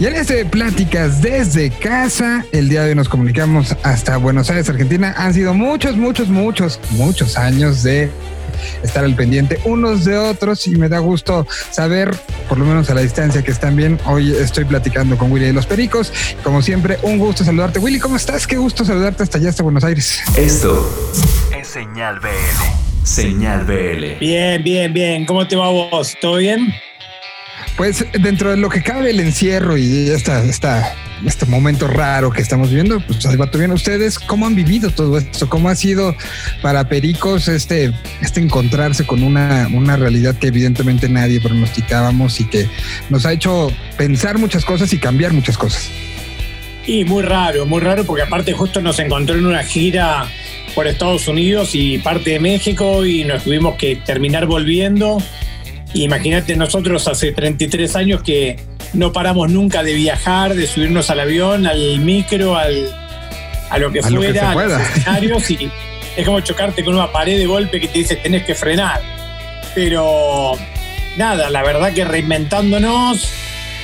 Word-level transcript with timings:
Y 0.00 0.06
en 0.06 0.14
este 0.14 0.44
Pláticas 0.44 1.20
desde 1.20 1.70
casa, 1.70 2.44
el 2.52 2.68
día 2.68 2.82
de 2.82 2.90
hoy 2.90 2.94
nos 2.94 3.08
comunicamos 3.08 3.74
hasta 3.82 4.16
Buenos 4.16 4.48
Aires, 4.48 4.68
Argentina. 4.68 5.12
Han 5.16 5.34
sido 5.34 5.54
muchos, 5.54 5.96
muchos, 5.96 6.28
muchos, 6.28 6.78
muchos 6.90 7.36
años 7.36 7.82
de 7.82 8.08
estar 8.84 9.04
al 9.04 9.16
pendiente 9.16 9.58
unos 9.64 10.04
de 10.04 10.16
otros 10.16 10.68
y 10.68 10.76
me 10.76 10.88
da 10.88 11.00
gusto 11.00 11.48
saber, 11.72 12.14
por 12.48 12.58
lo 12.58 12.64
menos 12.64 12.88
a 12.90 12.94
la 12.94 13.00
distancia, 13.00 13.42
que 13.42 13.50
están 13.50 13.74
bien. 13.74 13.98
Hoy 14.06 14.30
estoy 14.30 14.66
platicando 14.66 15.18
con 15.18 15.32
Willy 15.32 15.46
de 15.46 15.52
los 15.52 15.66
Pericos. 15.66 16.12
Como 16.44 16.62
siempre, 16.62 16.98
un 17.02 17.18
gusto 17.18 17.42
saludarte. 17.42 17.80
Willy, 17.80 17.98
¿cómo 17.98 18.14
estás? 18.14 18.46
Qué 18.46 18.56
gusto 18.56 18.84
saludarte 18.84 19.24
hasta 19.24 19.38
allá, 19.38 19.48
hasta 19.48 19.64
Buenos 19.64 19.82
Aires. 19.82 20.20
Esto 20.36 20.88
es 21.60 21.66
Señal 21.66 22.20
BL. 22.20 23.02
Señal 23.02 23.64
BL. 23.64 24.20
Bien, 24.20 24.62
bien, 24.62 24.92
bien. 24.92 25.26
¿Cómo 25.26 25.48
te 25.48 25.56
va 25.56 25.70
vos? 25.70 26.14
¿Todo 26.20 26.36
bien? 26.36 26.72
Pues 27.76 28.04
dentro 28.20 28.50
de 28.50 28.56
lo 28.56 28.68
que 28.68 28.82
cabe 28.82 29.10
el 29.10 29.20
encierro 29.20 29.76
y 29.76 30.10
esta, 30.10 30.42
esta, 30.44 30.94
este 31.24 31.46
momento 31.46 31.86
raro 31.86 32.30
que 32.30 32.42
estamos 32.42 32.70
viviendo, 32.70 33.00
pues 33.00 33.24
va 33.40 33.46
bien. 33.46 33.70
¿Ustedes 33.70 34.18
cómo 34.18 34.46
han 34.46 34.54
vivido 34.54 34.90
todo 34.90 35.18
esto? 35.18 35.48
¿Cómo 35.48 35.68
ha 35.68 35.74
sido 35.74 36.14
para 36.60 36.88
Pericos 36.88 37.48
este, 37.48 37.92
este 38.20 38.40
encontrarse 38.40 39.06
con 39.06 39.22
una, 39.22 39.68
una 39.72 39.96
realidad 39.96 40.36
que 40.36 40.48
evidentemente 40.48 41.08
nadie 41.08 41.40
pronosticábamos 41.40 42.40
y 42.40 42.44
que 42.44 42.68
nos 43.10 43.26
ha 43.26 43.32
hecho 43.32 43.70
pensar 43.96 44.38
muchas 44.38 44.64
cosas 44.64 44.92
y 44.92 44.98
cambiar 44.98 45.32
muchas 45.32 45.56
cosas? 45.56 45.88
Y 46.86 47.04
muy 47.04 47.22
raro, 47.22 47.66
muy 47.66 47.80
raro, 47.80 48.04
porque 48.04 48.22
aparte 48.22 48.54
justo 48.54 48.80
nos 48.80 48.98
encontró 48.98 49.36
en 49.36 49.46
una 49.46 49.62
gira 49.62 50.26
por 50.74 50.86
Estados 50.86 51.28
Unidos 51.28 51.74
y 51.74 51.98
parte 51.98 52.30
de 52.30 52.40
México 52.40 53.04
y 53.04 53.24
nos 53.24 53.44
tuvimos 53.44 53.76
que 53.76 53.96
terminar 53.96 54.46
volviendo 54.46 55.18
Imagínate 55.94 56.54
nosotros 56.56 57.08
hace 57.08 57.32
33 57.32 57.96
años 57.96 58.22
que 58.22 58.56
no 58.92 59.12
paramos 59.12 59.50
nunca 59.50 59.82
de 59.82 59.94
viajar, 59.94 60.54
de 60.54 60.66
subirnos 60.66 61.10
al 61.10 61.20
avión, 61.20 61.66
al 61.66 62.00
micro, 62.00 62.56
al, 62.56 62.90
a 63.70 63.78
lo 63.78 63.90
que 63.90 64.02
fuera, 64.02 64.50
a 64.50 64.54
los 64.54 64.80
escenarios 64.80 65.50
y 65.50 65.70
es 66.16 66.24
como 66.24 66.40
chocarte 66.40 66.84
con 66.84 66.94
una 66.94 67.12
pared 67.12 67.38
de 67.38 67.46
golpe 67.46 67.80
que 67.80 67.88
te 67.88 67.98
dice 68.00 68.16
tenés 68.16 68.44
que 68.44 68.54
frenar. 68.54 69.00
Pero 69.74 70.52
nada, 71.16 71.48
la 71.48 71.62
verdad 71.62 71.92
que 71.92 72.04
reinventándonos, 72.04 73.28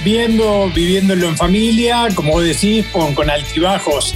viendo, 0.04 0.70
viviéndolo 0.74 1.28
en 1.28 1.36
familia, 1.36 2.08
como 2.14 2.32
vos 2.32 2.44
decís, 2.44 2.86
con, 2.92 3.14
con 3.14 3.30
altibajos 3.30 4.14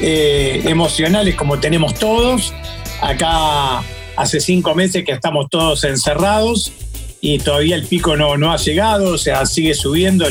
eh, 0.00 0.62
emocionales 0.64 1.34
como 1.34 1.60
tenemos 1.60 1.94
todos. 1.94 2.54
Acá 3.00 3.82
hace 4.16 4.40
cinco 4.40 4.74
meses 4.74 5.04
que 5.04 5.12
estamos 5.12 5.48
todos 5.50 5.84
encerrados 5.84 6.72
y 7.20 7.38
todavía 7.38 7.76
el 7.76 7.84
pico 7.84 8.16
no, 8.16 8.36
no 8.36 8.52
ha 8.52 8.56
llegado, 8.56 9.12
o 9.12 9.18
sea, 9.18 9.44
sigue 9.46 9.74
subiendo 9.74 10.26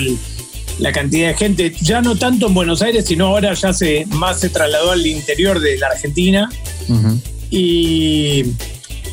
la 0.79 0.91
cantidad 0.91 1.29
de 1.29 1.33
gente, 1.35 1.75
ya 1.81 2.01
no 2.01 2.15
tanto 2.15 2.47
en 2.47 2.53
Buenos 2.53 2.81
Aires, 2.81 3.05
sino 3.05 3.27
ahora 3.27 3.53
ya 3.53 3.73
se, 3.73 4.05
más 4.07 4.39
se 4.39 4.49
trasladó 4.49 4.91
al 4.91 5.05
interior 5.05 5.59
de 5.59 5.77
la 5.77 5.87
Argentina. 5.87 6.49
y, 7.49 8.43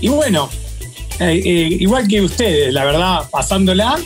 y, 0.00 0.08
bueno, 0.08 0.48
eh, 1.20 1.40
eh, 1.44 1.76
igual 1.80 2.06
que 2.06 2.20
ustedes, 2.20 2.72
la 2.72 2.84
verdad, 2.84 3.28
pasándola, 3.30 3.98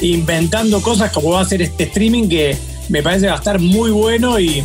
inventando 0.00 0.80
cosas 0.80 1.10
como 1.10 1.30
va 1.30 1.40
a 1.40 1.44
ser 1.44 1.62
este 1.62 1.84
streaming 1.84 2.28
que 2.28 2.56
me 2.88 3.02
parece 3.02 3.26
va 3.26 3.34
a 3.34 3.38
estar 3.38 3.58
muy 3.58 3.90
bueno 3.90 4.38
y, 4.38 4.62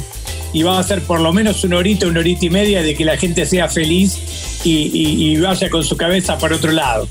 y 0.54 0.64
va 0.64 0.78
a 0.78 0.84
ser 0.84 1.02
por 1.02 1.22
lo 1.22 1.34
menos 1.34 1.64
una 1.64 1.78
horita, 1.78 2.06
una 2.06 2.20
horita 2.20 2.46
y 2.46 2.50
media 2.52 2.84
de 2.84 2.94
que 2.94 3.04
la 3.04 3.18
gente 3.18 3.48
sea 3.48 3.68
feliz 3.68 4.62
y, 4.64 4.92
y 4.94 5.38
vaya 5.38 5.70
con 5.72 5.84
su 5.84 5.98
cabeza 5.98 6.38
para 6.38 6.56
otro 6.56 6.72
lado 6.72 7.08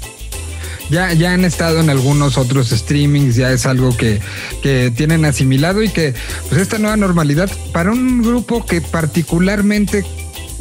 ya, 0.91 1.13
ya 1.13 1.33
han 1.33 1.45
estado 1.45 1.81
en 1.81 1.91
algunos 1.91 2.39
otros 2.39 2.71
streamings, 2.71 3.37
ya 3.37 3.53
es 3.53 3.67
algo 3.67 3.97
que, 3.97 4.21
que 4.63 4.93
tienen 4.95 5.25
asimilado 5.25 5.83
y 5.83 5.89
que 5.89 6.15
pues 6.49 6.61
esta 6.61 6.79
nueva 6.79 6.97
normalidad 6.97 7.51
para 7.73 7.93
un 7.93 8.23
grupo 8.23 8.65
que 8.65 8.81
particularmente 8.81 10.05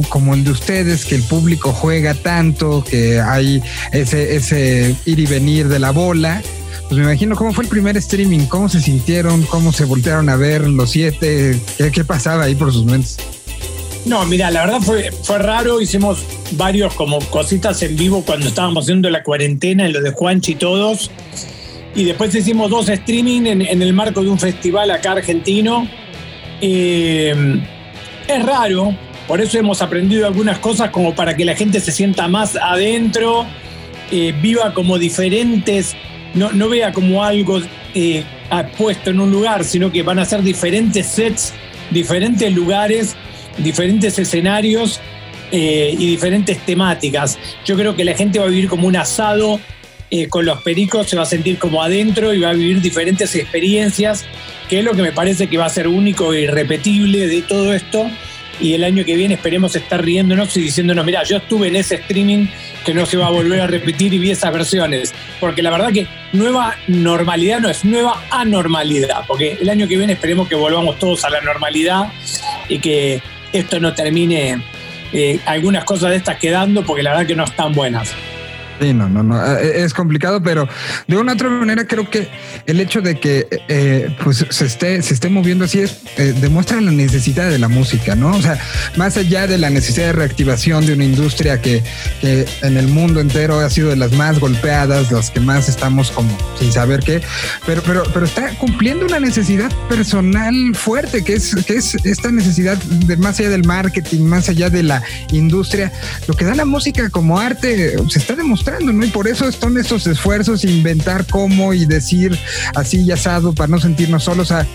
como 0.10 0.34
el 0.34 0.44
de 0.44 0.52
ustedes, 0.52 1.06
que 1.06 1.16
el 1.16 1.24
público 1.24 1.74
juega 1.74 2.14
tanto, 2.14 2.84
que 2.84 3.20
hay 3.20 3.62
ese, 3.92 4.36
ese 4.36 4.96
ir 5.06 5.20
y 5.20 5.26
venir 5.26 5.68
de 5.68 5.80
la 5.80 5.92
bola, 5.92 6.42
pues 6.84 7.00
me 7.00 7.04
imagino 7.04 7.36
cómo 7.36 7.54
fue 7.54 7.64
el 7.64 7.70
primer 7.70 7.98
streaming, 7.98 8.48
cómo 8.48 8.68
se 8.68 8.82
sintieron, 8.82 9.44
cómo 9.44 9.72
se 9.72 9.86
voltearon 9.86 10.28
a 10.30 10.36
ver 10.36 10.68
los 10.68 10.92
siete, 10.92 11.60
qué, 11.78 11.92
qué 11.92 12.04
pasaba 12.04 12.44
ahí 12.44 12.56
por 12.56 12.74
sus 12.74 12.86
mentes. 12.86 13.18
No, 14.06 14.26
mira, 14.26 14.50
la 14.50 14.66
verdad 14.66 14.82
fue, 14.82 15.12
fue 15.12 15.38
raro. 15.38 15.80
Hicimos 15.80 16.26
varios 16.54 16.94
como 16.96 17.20
cositas 17.20 17.82
en 17.84 17.96
vivo 17.96 18.24
cuando 18.26 18.48
estábamos 18.48 18.86
haciendo 18.86 19.10
la 19.10 19.24
cuarentena, 19.24 19.86
en 19.86 19.94
lo 19.94 20.02
de 20.02 20.12
Juanchi 20.12 20.54
y 20.54 20.56
todos. 20.56 21.12
Y 21.96 22.06
después 22.06 22.34
hicimos 22.34 22.70
dos 22.70 22.90
streaming 22.90 23.46
en, 23.46 23.82
el 23.82 23.94
marco 23.94 24.24
de 24.24 24.30
un 24.30 24.40
festival 24.40 24.90
acá 24.92 25.12
argentino. 25.12 25.88
Eh, 26.62 27.62
es 28.28 28.46
raro, 28.46 28.96
por 29.28 29.42
eso 29.42 29.58
hemos 29.60 29.82
aprendido 29.82 30.26
algunas 30.26 30.60
cosas 30.60 30.90
como 30.90 31.14
para 31.14 31.36
que 31.36 31.44
la 31.44 31.56
gente 31.56 31.80
se 31.80 31.92
sienta 31.92 32.28
más 32.28 32.56
adentro, 32.56 33.46
eh, 34.12 34.34
viva 34.42 34.74
como 34.74 34.98
diferentes, 34.98 35.96
no, 36.34 36.52
no 36.52 36.70
vea 36.70 36.94
como 36.94 37.24
algo 37.24 37.60
eh, 37.94 38.24
puesto 38.78 39.10
en 39.10 39.20
un 39.20 39.32
lugar, 39.32 39.64
sino 39.66 39.92
que 39.92 40.02
van 40.02 40.20
a 40.20 40.26
ser 40.26 40.44
diferentes 40.44 41.08
sets, 41.08 41.54
diferentes 41.92 42.54
lugares 42.54 43.16
diferentes 43.58 44.18
escenarios 44.18 45.00
eh, 45.52 45.96
y 45.98 46.08
diferentes 46.08 46.58
temáticas. 46.66 47.38
Yo 47.66 47.76
creo 47.76 47.96
que 47.96 48.06
la 48.06 48.14
gente 48.14 48.40
va 48.40 48.46
a 48.46 48.50
vivir 48.50 48.70
como 48.70 48.88
un 48.88 48.96
asado 48.96 49.60
eh, 50.10 50.28
con 50.28 50.46
los 50.46 50.62
pericos, 50.62 51.08
se 51.10 51.16
va 51.16 51.24
a 51.24 51.26
sentir 51.26 51.58
como 51.58 51.82
adentro 51.82 52.34
y 52.34 52.40
va 52.42 52.50
a 52.50 52.54
vivir 52.54 52.82
diferentes 52.82 53.34
experiencias, 53.36 54.26
que 54.70 54.80
es 54.80 54.86
lo 54.86 54.94
que 54.94 55.02
me 55.02 55.12
parece 55.14 55.48
que 55.48 55.58
va 55.58 55.66
a 55.66 55.70
ser 55.70 55.88
único 55.88 56.34
e 56.34 56.42
irrepetible 56.42 57.28
de 57.28 57.42
todo 57.42 57.74
esto. 57.74 58.10
Y 58.60 58.74
el 58.74 58.84
año 58.84 59.04
que 59.04 59.16
viene 59.16 59.36
esperemos 59.36 59.76
estar 59.76 60.04
riéndonos 60.04 60.56
y 60.56 60.62
diciéndonos, 60.62 61.06
mira, 61.06 61.24
yo 61.24 61.38
estuve 61.38 61.70
en 61.70 61.78
ese 61.78 61.96
streaming 61.96 62.48
que 62.86 62.94
no 62.94 63.06
se 63.06 63.18
va 63.18 63.28
a 63.28 63.30
volver 63.30 63.62
a 63.62 63.68
repetir 63.68 64.14
y 64.14 64.20
vi 64.20 64.32
esas 64.32 64.54
versiones. 64.54 65.14
Porque 65.40 65.62
la 65.62 65.72
verdad 65.72 65.92
que 65.92 66.08
nueva 66.34 66.76
normalidad 66.88 67.60
no 67.60 67.70
es 67.70 67.84
nueva 67.86 68.24
anormalidad, 68.30 69.26
porque 69.28 69.58
el 69.62 69.70
año 69.70 69.88
que 69.88 69.98
viene 69.98 70.14
esperemos 70.14 70.48
que 70.48 70.56
volvamos 70.56 71.00
todos 71.00 71.24
a 71.26 71.30
la 71.30 71.42
normalidad 71.42 72.12
y 72.70 72.80
que 72.80 73.22
esto 73.54 73.80
no 73.80 73.94
termine 73.94 74.62
eh, 75.14 75.40
algunas 75.46 75.84
cosas 75.84 76.12
de 76.12 76.18
estas 76.18 76.38
quedando 76.38 76.84
porque 76.84 77.04
la 77.04 77.12
verdad 77.12 77.26
que 77.26 77.36
no 77.36 77.44
están 77.44 77.74
buenas. 77.74 78.14
Sí, 78.82 78.96
no, 78.96 79.08
no, 79.08 79.22
no. 79.22 79.40
Eh, 79.58 79.84
es 79.84 79.94
complicado, 79.94 80.42
pero 80.42 80.68
de 81.08 81.16
una 81.16 81.34
otra 81.34 81.52
manera 81.52 81.86
creo 81.86 82.10
que 82.10 82.30
el 82.66 82.80
hecho 82.80 83.00
de 83.02 83.20
que 83.20 83.48
eh, 83.68 84.18
pues 84.24 84.44
se 84.50 84.66
esté, 84.66 85.00
se 85.04 85.14
esté 85.14 85.30
moviendo 85.30 85.66
así 85.66 85.82
es, 85.82 86.00
eh, 86.18 86.34
demuestra 86.42 86.82
la 86.82 86.90
necesidad 86.90 87.48
de 87.52 87.60
la 87.60 87.68
música, 87.68 88.16
¿no? 88.16 88.36
O 88.36 88.42
sea, 88.42 88.60
más 88.96 89.18
allá 89.18 89.46
de 89.46 89.60
la 89.60 89.70
necesidad 89.70 90.08
de 90.08 90.14
reactivación 90.14 90.88
de 90.88 90.94
una 90.94 91.06
industria 91.06 91.62
que, 91.62 91.84
que 92.22 92.48
en 92.64 92.76
el 92.76 92.88
mundo 92.88 93.20
entero 93.20 93.60
ha 93.60 93.70
sido 93.70 93.90
de 93.90 93.98
las 93.98 94.14
más 94.14 94.40
golpeadas, 94.40 95.12
las 95.12 95.30
que 95.30 95.42
más 95.42 95.70
estamos 95.70 96.10
como 96.10 96.36
sin 96.60 96.72
saber 96.72 97.02
qué, 97.02 97.22
pero, 97.68 97.84
pero, 97.84 98.02
pero 98.12 98.26
está 98.26 98.50
cumpliendo 98.56 99.06
una 99.06 99.20
necesidad 99.20 99.72
personal 99.90 100.56
fuerte, 100.74 101.24
que 101.24 101.34
es, 101.34 101.54
que 101.68 101.76
es 101.76 101.94
esta 102.04 102.32
necesidad 102.32 102.78
de 102.78 103.16
más 103.18 103.40
allá 103.40 103.50
del 103.50 103.64
marketing, 103.64 104.22
más 104.22 104.50
allá 104.50 104.72
de 104.72 104.82
la 104.82 105.04
industria, 105.32 105.92
lo 106.28 106.34
que 106.34 106.46
da 106.46 106.56
la 106.56 106.66
música 106.66 107.12
como 107.12 107.38
arte 107.38 107.96
se 108.10 108.18
está 108.18 108.36
demostrando 108.36 108.71
¿no? 108.80 109.06
Y 109.06 109.10
por 109.10 109.28
eso 109.28 109.48
están 109.48 109.78
estos 109.78 110.08
esfuerzos, 110.08 110.64
inventar 110.64 111.26
cómo 111.26 111.74
y 111.74 111.86
decir 111.86 112.38
así 112.76 113.02
y 113.02 113.12
asado 113.12 113.54
para 113.54 113.68
no 113.68 113.80
sentirnos 113.80 114.24
solos. 114.24 114.52
O 114.52 114.54
sea, 114.54 114.68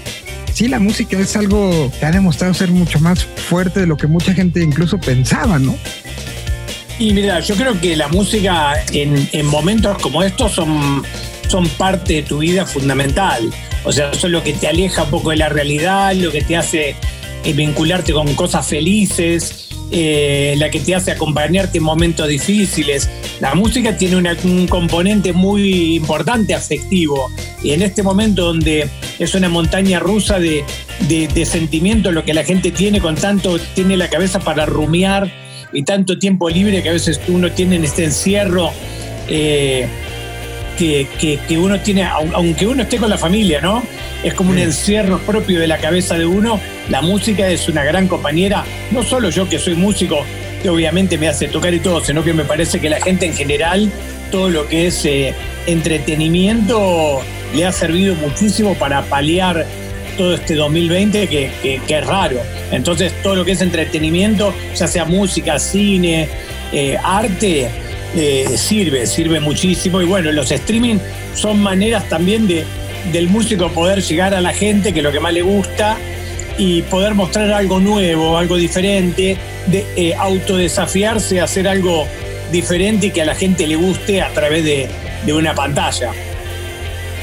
sí, 0.53 0.69
la 0.69 0.79
música 0.79 1.19
es 1.19 1.37
algo 1.37 1.91
que 1.99 2.07
ha 2.07 2.11
demostrado 2.11 2.55
ser 2.55 2.71
mucho 2.71 3.01
más 3.01 3.25
fuerte 3.25 3.81
de 3.81 3.87
lo 3.87 3.97
que 3.97 4.07
mucha 4.07 4.35
gente 4.35 4.63
incluso 4.63 4.99
pensaba, 4.99 5.59
¿no? 5.59 5.77
Y 6.99 7.13
mira, 7.13 7.41
yo 7.41 7.55
creo 7.57 7.79
que 7.79 7.95
la 7.95 8.09
música 8.09 8.75
en, 8.93 9.29
en 9.33 9.47
momentos 9.47 9.99
como 9.99 10.23
estos 10.23 10.53
son, 10.53 11.03
son 11.49 11.69
parte 11.71 12.15
de 12.15 12.23
tu 12.23 12.39
vida 12.39 12.65
fundamental. 12.65 13.51
O 13.85 13.93
sea, 13.93 14.11
es 14.11 14.25
lo 14.25 14.43
que 14.43 14.55
te 14.55 14.67
aleja 14.67 15.05
un 15.05 15.11
poco 15.11 15.31
de 15.31 15.37
la 15.37 15.49
realidad, 15.49 16.15
lo 16.15 16.33
que 16.33 16.43
te 16.43 16.57
hace 16.57 16.97
vincularte 17.55 18.13
con 18.13 18.35
cosas 18.35 18.67
felices, 18.67 19.66
eh, 19.93 20.55
la 20.59 20.71
que 20.71 20.81
te 20.81 20.95
hace 20.95 21.13
acompañarte 21.13 21.79
en 21.79 21.85
momentos 21.85 22.27
difíciles. 22.29 23.09
La 23.41 23.55
música 23.55 23.97
tiene 23.97 24.17
un 24.17 24.67
componente 24.67 25.33
muy 25.33 25.97
importante 25.97 26.55
afectivo 26.55 27.31
y 27.63 27.71
en 27.73 27.83
este 27.83 28.03
momento 28.03 28.47
donde 28.47 28.89
es 29.19 29.35
una 29.35 29.49
montaña 29.49 29.99
rusa 30.01 30.39
de, 30.39 30.65
de, 31.09 31.47
sentimientos, 31.47 32.13
lo 32.13 32.25
que 32.25 32.35
la 32.35 32.45
gente 32.45 32.71
tiene 32.71 33.01
con 33.01 33.15
tanto, 33.15 33.59
tiene 33.75 33.97
la 33.97 34.09
cabeza 34.09 34.41
para 34.41 34.67
rumiar 34.67 35.31
y 35.73 35.85
tanto 35.85 36.19
tiempo 36.19 36.49
libre 36.49 36.83
que 36.83 36.89
a 36.89 36.93
veces 36.93 37.21
uno 37.29 37.53
tiene 37.53 37.77
en 37.77 37.85
este 37.85 38.05
encierro. 38.05 38.71
Eh, 39.29 39.89
que, 40.77 41.07
que, 41.49 41.59
uno 41.59 41.81
tiene, 41.81 42.05
aunque 42.05 42.67
uno 42.67 42.83
esté 42.83 42.99
con 42.99 43.11
la 43.11 43.19
familia, 43.19 43.61
¿no? 43.61 43.83
Es 44.23 44.35
como 44.35 44.51
un 44.51 44.59
encierro 44.59 45.19
propio 45.21 45.61
de 45.61 45.67
la 45.67 45.79
cabeza 45.79 46.17
de 46.17 46.27
uno. 46.27 46.61
La 46.89 47.03
música 47.03 47.49
es 47.49 47.69
una 47.69 47.85
gran 47.85 48.09
compañera, 48.09 48.65
no 48.91 49.03
solo 49.03 49.31
yo 49.31 49.49
que 49.49 49.59
soy 49.59 49.75
músico, 49.75 50.25
que 50.63 50.71
obviamente 50.71 51.19
me 51.19 51.29
hace 51.29 51.49
tocar 51.49 51.75
y 51.75 51.81
todo, 51.81 52.05
sino 52.05 52.23
que 52.23 52.33
me 52.33 52.45
parece 52.45 52.81
que 52.81 52.89
la 52.89 53.01
gente 53.01 53.27
en 53.27 53.35
general, 53.35 53.91
todo 54.31 54.49
lo 54.49 54.69
que 54.69 54.87
es 54.87 55.05
eh, 55.05 55.35
entretenimiento, 55.67 57.21
le 57.55 57.65
ha 57.65 57.73
servido 57.73 58.15
muchísimo 58.15 58.75
para 58.75 59.03
paliar 59.03 59.67
todo 60.17 60.35
este 60.35 60.55
2020 60.55 61.29
que, 61.29 61.51
que, 61.63 61.99
es 61.99 62.07
raro. 62.07 62.41
Entonces 62.71 63.13
todo 63.23 63.37
lo 63.37 63.45
que 63.45 63.53
es 63.53 63.61
entretenimiento, 63.61 64.55
ya 64.75 64.87
sea 64.89 65.05
música, 65.05 65.59
cine, 65.59 66.29
eh, 66.73 66.97
arte, 67.03 67.69
eh, 68.17 68.57
sirve, 68.57 69.07
sirve 69.07 69.41
muchísimo. 69.41 70.01
Y 70.01 70.07
bueno, 70.07 70.33
los 70.33 70.51
streaming 70.51 70.97
son 71.35 71.61
maneras 71.61 72.09
también 72.09 72.49
de, 72.49 72.65
del 73.13 73.29
músico 73.29 73.69
poder 73.71 74.03
llegar 74.03 74.35
a 74.35 74.41
la 74.41 74.53
gente, 74.53 74.93
que 74.93 75.01
es 75.01 75.05
lo 75.05 75.13
que 75.13 75.21
más 75.21 75.33
le 75.33 75.43
gusta, 75.43 75.97
y 76.59 76.83
poder 76.83 77.15
mostrar 77.15 77.53
algo 77.53 77.81
nuevo, 77.81 78.39
algo 78.39 78.57
diferente, 78.57 79.37
de 79.67 79.87
eh, 79.97 80.15
autodesafiarse 80.15 81.41
hacer 81.41 81.69
algo 81.69 82.07
diferente 82.51 83.09
y 83.09 83.11
que 83.11 83.23
a 83.23 83.27
la 83.27 83.35
gente 83.35 83.67
le 83.67 83.77
guste 83.77 84.23
a 84.23 84.31
través 84.31 84.65
de, 84.65 84.89
de 85.25 85.33
una 85.33 85.55
pantalla. 85.55 86.13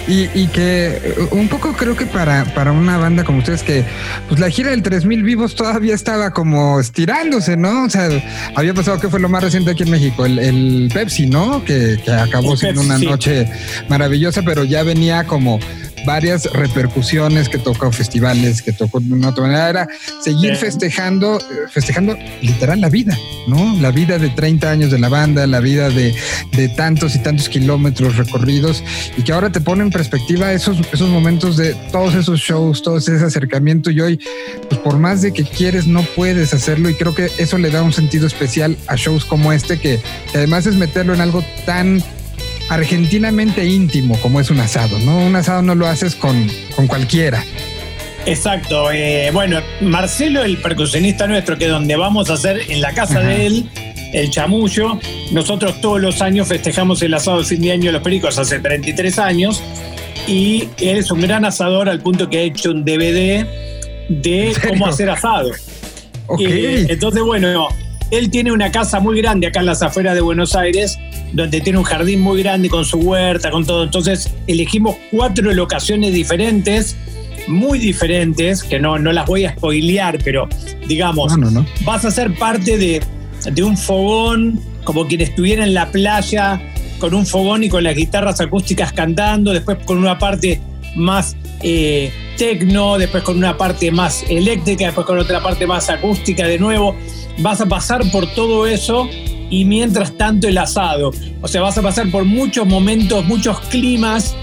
Y, 0.06 0.48
que 0.48 1.00
eh, 1.02 1.16
un 1.32 1.48
poco 1.48 1.74
creo 1.74 1.96
que 1.96 2.06
para, 2.06 2.44
para 2.54 2.74
una 2.74 2.98
banda 2.98 3.24
como 3.24 3.38
ustedes 3.40 3.64
que 3.64 3.86
pues 4.28 4.40
la 4.40 4.50
gira 4.50 4.72
del 4.72 4.84
3000 4.84 5.24
vivos 5.24 5.56
todavía 5.56 5.96
estaba 5.96 6.32
como 6.32 6.80
estirándose, 6.80 7.56
¿no? 7.56 7.86
O 7.86 7.90
sea, 7.90 8.10
había 8.56 8.74
pasado 8.74 9.00
que 9.00 9.08
fue 9.08 9.22
lo 9.22 9.30
más 9.30 9.44
reciente 9.44 9.72
aquí 9.72 9.84
en 9.84 9.92
México, 9.92 10.26
el, 10.26 10.92
Pepsi, 10.94 11.28
¿no? 11.28 11.64
Que, 11.64 11.98
acabó 12.14 12.58
siendo 12.58 12.82
una 12.82 12.98
noche 12.98 13.50
maravillosa, 13.88 14.42
pero 14.44 14.64
ya 14.64 14.84
venía 14.84 15.24
como 15.26 15.60
varias 16.06 16.46
repercusiones 16.52 17.50
que 17.50 17.58
tocó 17.58 17.92
festivales, 17.92 18.62
que 18.62 18.74
tocó 18.74 19.00
de 19.00 19.14
una 19.14 19.30
otra 19.30 19.44
manera, 19.44 19.70
era 19.70 19.88
seguir 20.22 20.56
festejando, 20.56 21.40
festejando 21.72 22.18
literal 22.42 22.82
la 22.82 22.90
vida, 22.90 23.18
¿no? 23.48 23.76
La 23.80 23.92
vida 23.92 24.18
de 24.20 24.30
30 24.30 24.70
años 24.70 24.92
de 24.92 25.00
la 25.00 25.10
banda, 25.10 25.46
la 25.48 25.60
vida 25.60 25.90
de, 25.90 26.16
de 26.52 26.70
tantos 26.70 27.16
y 27.16 27.20
tantos 27.20 27.50
kilómetros 27.50 28.18
recorridos 28.18 28.84
y 29.18 29.24
que 29.24 29.32
ahora 29.32 29.52
te 29.52 29.62
pone 29.62 29.84
en 29.84 29.90
perspectiva 29.90 30.54
esos, 30.54 30.78
esos 30.92 31.10
momentos 31.10 31.58
de 31.58 31.74
todos 31.92 32.16
esos 32.16 32.40
shows, 32.40 32.82
todo 32.82 32.98
ese 32.98 33.16
acercamiento 33.16 33.90
y 33.92 34.02
hoy, 34.02 34.20
pues 34.70 34.80
por 34.82 34.98
más 34.98 35.22
de 35.22 35.32
que 35.32 35.44
quieres, 35.44 35.88
no 35.88 36.04
puedes 36.16 36.54
hacerlo 36.54 36.90
y 36.90 36.96
creo 36.96 37.16
que 37.16 37.30
eso 37.38 37.58
le 37.58 37.70
da 37.70 37.84
un 37.84 37.94
sentido 37.94 38.28
especial 38.28 38.78
a 38.88 38.96
shows 38.96 39.26
como 39.26 39.52
este 39.54 39.80
que 39.80 40.00
además 40.34 40.66
es 40.66 40.76
meterlo 40.76 41.14
en 41.14 41.22
algo 41.22 41.44
tan 41.66 42.04
argentinamente 42.70 43.66
íntimo 43.66 44.20
como 44.22 44.40
es 44.40 44.50
un 44.50 44.60
asado, 44.60 44.98
¿no? 45.00 45.18
Un 45.18 45.36
asado 45.36 45.62
no 45.62 45.76
lo 45.76 45.88
haces 45.88 46.16
con, 46.16 46.50
con 46.76 46.88
cualquiera. 46.88 47.44
Exacto. 48.26 48.92
Eh, 48.92 49.30
bueno, 49.34 49.60
Marcelo, 49.82 50.44
el 50.44 50.58
percusionista 50.58 51.28
nuestro, 51.28 51.58
que 51.58 51.68
donde 51.68 51.96
vamos 51.96 52.30
a 52.30 52.34
hacer 52.34 52.62
en 52.70 52.82
la 52.82 52.94
casa 52.94 53.20
de 53.20 53.48
él, 53.48 53.70
el 54.14 54.30
chamullo, 54.30 55.00
nosotros 55.32 55.82
todos 55.82 56.00
los 56.00 56.22
años 56.22 56.48
festejamos 56.48 57.02
el 57.02 57.14
asado 57.14 57.40
de 57.40 57.46
fin 57.46 57.62
de 57.62 57.72
año 57.72 57.86
de 57.88 57.94
los 57.94 58.02
pericos 58.02 58.38
hace 58.38 58.60
33 58.60 59.20
años 59.20 59.62
y 60.28 60.70
él 60.80 60.98
es 60.98 61.12
un 61.12 61.22
gran 61.22 61.44
asador 61.46 61.90
al 61.90 62.00
punto 62.00 62.30
que 62.30 62.38
ha 62.38 62.42
hecho 62.42 62.72
un 62.72 62.86
DVD 62.86 63.46
de 64.08 64.54
cómo 64.68 64.88
hacer 64.88 65.10
asado. 65.10 65.52
Okay. 66.26 66.86
entonces, 66.90 67.22
bueno, 67.22 67.68
él 68.14 68.30
tiene 68.30 68.52
una 68.52 68.72
casa 68.72 69.00
muy 69.00 69.20
grande 69.20 69.48
acá 69.48 69.60
en 69.60 69.66
las 69.66 69.82
afueras 69.82 70.14
de 70.14 70.22
Buenos 70.22 70.56
Aires, 70.56 71.00
donde 71.34 71.62
tiene 71.62 71.80
un 71.80 71.84
jardín 71.84 72.22
muy 72.22 72.44
grande 72.44 72.70
con 72.70 72.86
su 72.86 73.00
huerta, 73.00 73.50
con 73.50 73.66
todo. 73.66 73.84
Entonces 73.84 74.32
elegimos 74.46 74.96
cuatro 75.10 75.52
locaciones 75.52 76.14
diferentes, 76.14 76.96
muy 77.48 77.80
diferentes, 77.80 78.64
que 78.64 78.80
no, 78.80 79.00
no 79.00 79.12
las 79.12 79.26
voy 79.26 79.46
a 79.46 79.54
spoilear, 79.54 80.20
pero 80.24 80.48
digamos, 80.88 81.34
vas 81.86 82.06
a 82.06 82.12
ser 82.12 82.36
parte 82.36 82.78
de, 82.78 83.64
un 83.64 83.78
fogón, 83.78 84.60
como 84.84 85.08
quien 85.08 85.22
estuviera 85.22 85.64
en 85.64 85.74
la 85.74 85.92
playa, 85.92 86.62
con 87.00 87.14
un 87.16 87.26
fogón 87.26 87.64
y 87.64 87.70
con 87.70 87.84
las 87.84 87.96
guitarras 87.96 88.40
acústicas 88.40 88.94
cantando, 88.94 89.52
después 89.54 89.80
con 89.86 89.98
una 89.98 90.20
parte 90.20 90.62
más 90.96 91.36
eh, 91.62 92.12
tecno, 92.38 92.98
después 92.98 93.24
con 93.24 93.38
una 93.38 93.58
parte 93.58 93.92
más 93.92 94.24
eléctrica, 94.30 94.86
después 94.86 95.06
con 95.08 95.18
otra 95.18 95.42
parte 95.42 95.66
más 95.68 95.90
acústica 95.90 96.46
de 96.46 96.60
nuevo 96.60 96.96
vas 97.40 97.62
a 97.62 97.66
pasar 97.66 98.10
por 98.12 98.28
todo 98.34 98.68
eso 98.68 99.10
y 99.50 99.66
mientras 99.66 100.18
tanto 100.18 100.48
el 100.48 100.58
asado. 100.58 101.12
O 101.42 101.48
sea, 101.48 101.62
vas 101.62 101.78
a 101.78 101.82
pasar 101.82 102.10
por 102.10 102.26
muchos 102.26 102.66
momentos, 102.66 103.26
muchos 103.26 103.60
climas 103.62 104.36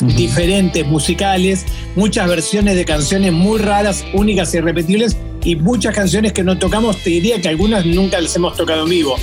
diferentes, 0.00 0.86
musicales, 0.86 1.64
muchas 1.94 2.28
versiones 2.28 2.76
de 2.76 2.84
canciones 2.84 3.32
muy 3.32 3.58
raras, 3.58 4.04
únicas 4.12 4.52
y 4.52 4.58
irrepetibles 4.58 5.16
y 5.42 5.56
muchas 5.56 5.94
canciones 5.94 6.32
que 6.32 6.42
no 6.42 6.58
tocamos, 6.58 6.98
te 6.98 7.10
diría 7.10 7.40
que 7.40 7.48
algunas 7.48 7.86
nunca 7.86 8.20
las 8.20 8.34
hemos 8.36 8.56
tocado 8.56 8.84
en 8.84 8.90
vivo. 8.90 9.16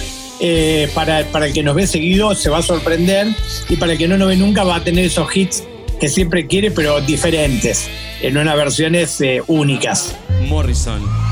Eh, 0.44 0.90
para, 0.96 1.24
para 1.26 1.48
el 1.48 1.54
que 1.54 1.62
nos 1.62 1.76
ve 1.76 1.86
seguido 1.86 2.34
se 2.34 2.50
va 2.50 2.58
a 2.58 2.62
sorprender 2.64 3.28
y 3.70 3.76
para 3.76 3.92
el 3.92 4.00
que 4.00 4.08
no 4.08 4.18
nos 4.18 4.28
ve 4.28 4.38
nunca 4.38 4.64
va 4.64 4.78
a 4.78 4.84
tener 4.84 5.06
esos 5.06 5.28
hits 5.36 5.64
que 6.02 6.10
siempre 6.10 6.48
quiere, 6.48 6.72
pero 6.72 7.00
diferentes, 7.00 7.88
en 8.24 8.36
unas 8.36 8.56
versiones 8.56 9.22
eh, 9.22 9.44
únicas. 9.46 10.18
Morrison. 10.48 11.31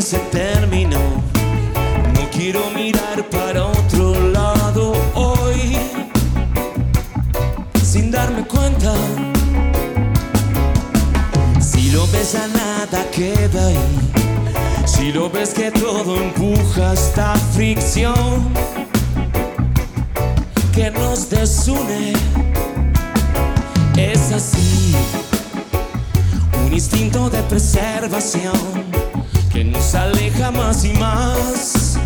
Se 0.00 0.18
terminó. 0.30 0.98
No 2.14 2.30
quiero 2.30 2.70
mirar 2.74 3.28
para 3.28 3.66
otro 3.66 4.14
lado 4.30 4.92
hoy, 5.14 5.76
sin 7.82 8.10
darme 8.10 8.46
cuenta. 8.46 8.94
Si 11.60 11.90
lo 11.90 12.06
ves 12.06 12.34
a 12.36 12.46
nada 12.48 13.04
queda 13.10 13.66
ahí. 13.66 13.76
Si 14.86 15.12
lo 15.12 15.28
ves 15.28 15.50
que 15.50 15.70
todo 15.72 16.16
empuja 16.16 16.94
esta 16.94 17.34
fricción 17.54 18.48
que 20.72 20.90
nos 20.90 21.28
desune, 21.28 22.14
es 23.96 24.32
así, 24.32 24.94
un 26.66 26.72
instinto 26.72 27.28
de 27.28 27.42
preservación 27.42 28.97
que 29.58 29.64
nos 29.64 29.92
aleja 29.96 30.52
más 30.52 30.84
y 30.84 30.92
más. 30.92 31.98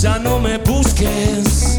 Ya 0.00 0.18
no 0.18 0.40
me 0.40 0.56
busques. 0.56 1.78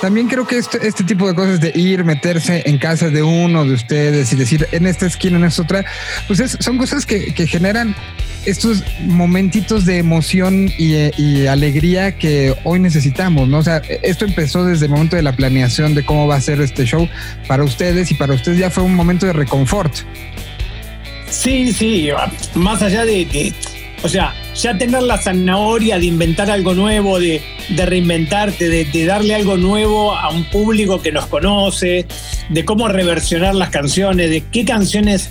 también 0.00 0.28
creo 0.28 0.46
que 0.46 0.56
este, 0.56 0.86
este 0.86 1.04
tipo 1.04 1.28
de 1.28 1.34
cosas 1.34 1.60
de 1.60 1.72
ir, 1.74 2.04
meterse 2.04 2.62
en 2.66 2.78
casa 2.78 3.10
de 3.10 3.22
uno 3.22 3.64
de 3.64 3.74
ustedes 3.74 4.32
y 4.32 4.36
decir 4.36 4.66
en 4.72 4.86
esta 4.86 5.06
esquina, 5.06 5.36
en 5.36 5.44
esta 5.44 5.62
otra, 5.62 5.84
pues 6.26 6.56
son 6.58 6.78
cosas 6.78 7.04
que, 7.06 7.32
generan 7.46 7.94
estos 8.44 8.82
momentitos 9.00 9.84
de 9.84 9.98
emoción 9.98 10.70
y, 10.78 11.46
alegría 11.46 12.16
que 12.16 12.54
hoy 12.64 12.78
necesitamos, 12.78 13.48
¿no? 13.48 13.58
O 13.58 13.62
sea, 13.62 13.82
esto 14.02 14.24
empezó 14.24 14.64
desde 14.64 14.86
el 14.86 14.92
momento 14.92 15.16
de 15.16 15.22
la 15.22 15.32
planeación 15.32 15.94
de 15.94 16.04
cómo 16.04 16.26
va 16.26 16.36
a 16.36 16.40
ser 16.40 16.60
este 16.60 16.84
show 16.84 17.08
para 17.48 17.64
ustedes 17.64 18.10
y 18.10 18.14
para 18.14 18.34
ustedes 18.34 18.58
ya 18.58 18.70
fue 18.70 18.84
un 18.84 18.94
momento 18.94 19.26
de 19.26 19.32
reconfort. 19.32 19.92
Sí, 21.28 21.72
sí, 21.72 22.10
más 22.54 22.82
allá 22.82 23.04
de, 23.04 23.52
o 24.02 24.08
sea, 24.08 24.34
ya 24.54 24.76
tener 24.78 25.02
la 25.02 25.18
zanahoria 25.18 25.98
de 25.98 26.06
inventar 26.06 26.50
algo 26.50 26.74
nuevo, 26.74 27.18
de, 27.18 27.42
reinventarte, 27.76 28.68
de, 28.68 29.06
darle 29.06 29.34
algo 29.34 29.56
nuevo 29.56 30.14
a 30.14 30.30
un 30.30 30.44
público 30.44 31.02
que 31.02 31.12
nos 31.12 31.26
conoce, 31.26 32.06
de 32.48 32.64
cómo 32.64 32.88
reversionar 32.88 33.54
las 33.54 33.70
canciones, 33.70 34.30
de 34.30 34.42
qué 34.50 34.64
canciones 34.64 35.30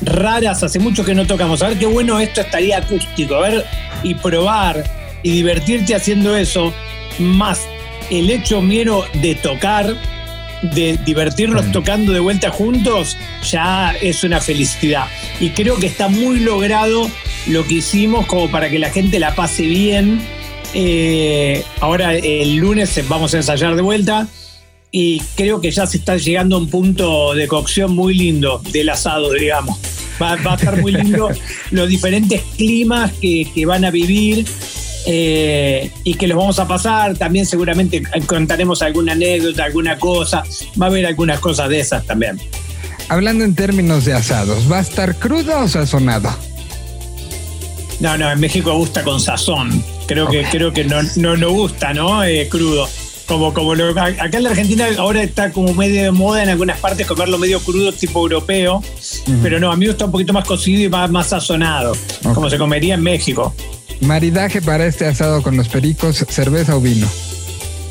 raras 0.00 0.62
hace 0.62 0.78
mucho 0.78 1.04
que 1.04 1.14
no 1.14 1.26
tocamos. 1.26 1.62
A 1.62 1.68
ver 1.68 1.78
qué 1.78 1.86
bueno 1.86 2.18
esto 2.18 2.40
estaría 2.40 2.78
acústico, 2.78 3.36
a 3.36 3.40
ver 3.40 3.64
y 4.02 4.14
probar 4.14 4.84
y 5.22 5.30
divertirte 5.30 5.94
haciendo 5.94 6.36
eso, 6.36 6.72
más 7.18 7.66
el 8.10 8.30
hecho 8.30 8.60
mero 8.60 9.04
de 9.14 9.34
tocar, 9.36 9.94
de 10.62 10.98
divertirnos 11.04 11.70
tocando 11.72 12.12
de 12.12 12.20
vuelta 12.20 12.50
juntos, 12.50 13.16
ya 13.50 13.92
es 14.00 14.24
una 14.24 14.40
felicidad. 14.40 15.06
Y 15.40 15.50
creo 15.50 15.76
que 15.76 15.86
está 15.86 16.08
muy 16.08 16.40
logrado 16.40 17.10
lo 17.46 17.64
que 17.66 17.74
hicimos 17.74 18.26
como 18.26 18.50
para 18.50 18.70
que 18.70 18.78
la 18.78 18.90
gente 18.90 19.18
la 19.18 19.34
pase 19.34 19.62
bien. 19.62 20.20
Eh, 20.74 21.64
ahora 21.80 22.14
el 22.14 22.56
lunes 22.56 23.00
vamos 23.08 23.32
a 23.34 23.38
ensayar 23.38 23.74
de 23.74 23.82
vuelta 23.82 24.28
y 24.90 25.20
creo 25.34 25.60
que 25.60 25.70
ya 25.70 25.86
se 25.86 25.98
está 25.98 26.16
llegando 26.16 26.56
a 26.56 26.58
un 26.58 26.68
punto 26.68 27.34
de 27.34 27.46
cocción 27.46 27.94
muy 27.94 28.14
lindo 28.14 28.62
del 28.72 28.88
asado, 28.88 29.32
digamos. 29.32 29.78
Va, 30.20 30.32
a 30.32 30.54
estar 30.54 30.80
muy 30.80 30.92
lindo 30.92 31.30
los 31.70 31.88
diferentes 31.88 32.42
climas 32.56 33.12
que, 33.20 33.46
van 33.66 33.84
a 33.84 33.90
vivir 33.90 34.44
eh, 35.10 35.90
y 36.04 36.14
que 36.14 36.26
los 36.26 36.36
vamos 36.36 36.58
a 36.58 36.68
pasar. 36.68 37.16
También 37.16 37.46
seguramente 37.46 38.02
contaremos 38.26 38.82
alguna 38.82 39.12
anécdota, 39.12 39.64
alguna 39.64 39.98
cosa. 39.98 40.42
Va 40.80 40.86
a 40.86 40.88
haber 40.90 41.06
algunas 41.06 41.40
cosas 41.40 41.70
de 41.70 41.80
esas 41.80 42.04
también. 42.04 42.38
Hablando 43.08 43.44
en 43.44 43.54
términos 43.54 44.04
de 44.04 44.12
asados, 44.12 44.70
¿va 44.70 44.78
a 44.78 44.82
estar 44.82 45.16
crudo 45.16 45.60
o 45.60 45.66
sazonado? 45.66 46.28
No, 48.00 48.18
no, 48.18 48.30
en 48.30 48.38
México 48.38 48.74
gusta 48.74 49.02
con 49.02 49.18
sazón. 49.18 49.82
Creo 50.06 50.28
que, 50.28 50.44
creo 50.44 50.74
que 50.74 50.84
no, 50.84 51.02
no, 51.16 51.38
no 51.38 51.50
gusta, 51.52 51.94
¿no? 51.94 52.22
Eh, 52.22 52.46
crudo. 52.50 52.86
Como, 53.26 53.52
como 53.52 53.72
acá 53.72 54.38
en 54.38 54.42
la 54.42 54.50
Argentina 54.50 54.88
ahora 54.98 55.22
está 55.22 55.52
como 55.52 55.74
medio 55.74 56.02
de 56.02 56.10
moda 56.10 56.42
en 56.42 56.48
algunas 56.48 56.78
partes 56.80 57.06
comerlo 57.06 57.38
medio 57.38 57.60
crudo, 57.60 57.92
tipo 57.92 58.20
europeo. 58.20 58.82
Pero 59.42 59.58
no, 59.58 59.72
a 59.72 59.76
mí 59.76 59.86
me 59.86 59.92
gusta 59.92 60.04
un 60.04 60.12
poquito 60.12 60.34
más 60.34 60.46
cocido 60.46 60.82
y 60.82 60.88
más, 60.90 61.10
más 61.10 61.28
sazonado, 61.28 61.94
como 62.34 62.50
se 62.50 62.58
comería 62.58 62.94
en 62.94 63.02
México. 63.02 63.54
Maridaje 64.00 64.62
para 64.62 64.86
este 64.86 65.06
asado 65.06 65.42
con 65.42 65.56
los 65.56 65.68
pericos, 65.68 66.24
cerveza 66.28 66.76
o 66.76 66.80
vino. 66.80 67.08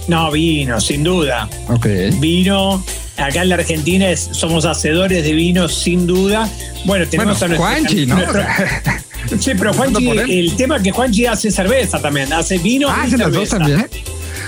No, 0.07 0.31
vino, 0.31 0.79
sin 0.79 1.03
duda. 1.03 1.49
Ok. 1.67 1.87
Vino. 2.19 2.83
Acá 3.17 3.41
en 3.41 3.49
la 3.49 3.55
Argentina 3.55 4.15
somos 4.15 4.65
hacedores 4.65 5.23
de 5.23 5.33
vino, 5.33 5.67
sin 5.67 6.05
duda. 6.05 6.47
Bueno, 6.85 7.07
tenemos 7.07 7.41
a 7.41 7.47
nuestro, 7.47 7.67
Juanchi, 7.67 8.05
¿no? 8.05 8.17
Sí, 9.39 9.51
pero 9.57 9.73
Juanchi, 9.73 10.07
el 10.07 10.55
tema 10.55 10.77
es 10.77 10.83
que 10.83 10.91
Juanchi 10.91 11.25
hace 11.25 11.51
cerveza 11.51 11.99
también, 11.99 12.31
hace 12.31 12.59
vino. 12.59 12.87
Ah, 12.89 13.03
hace 13.03 13.17
las 13.17 13.31
dos 13.31 13.49
también. 13.49 13.85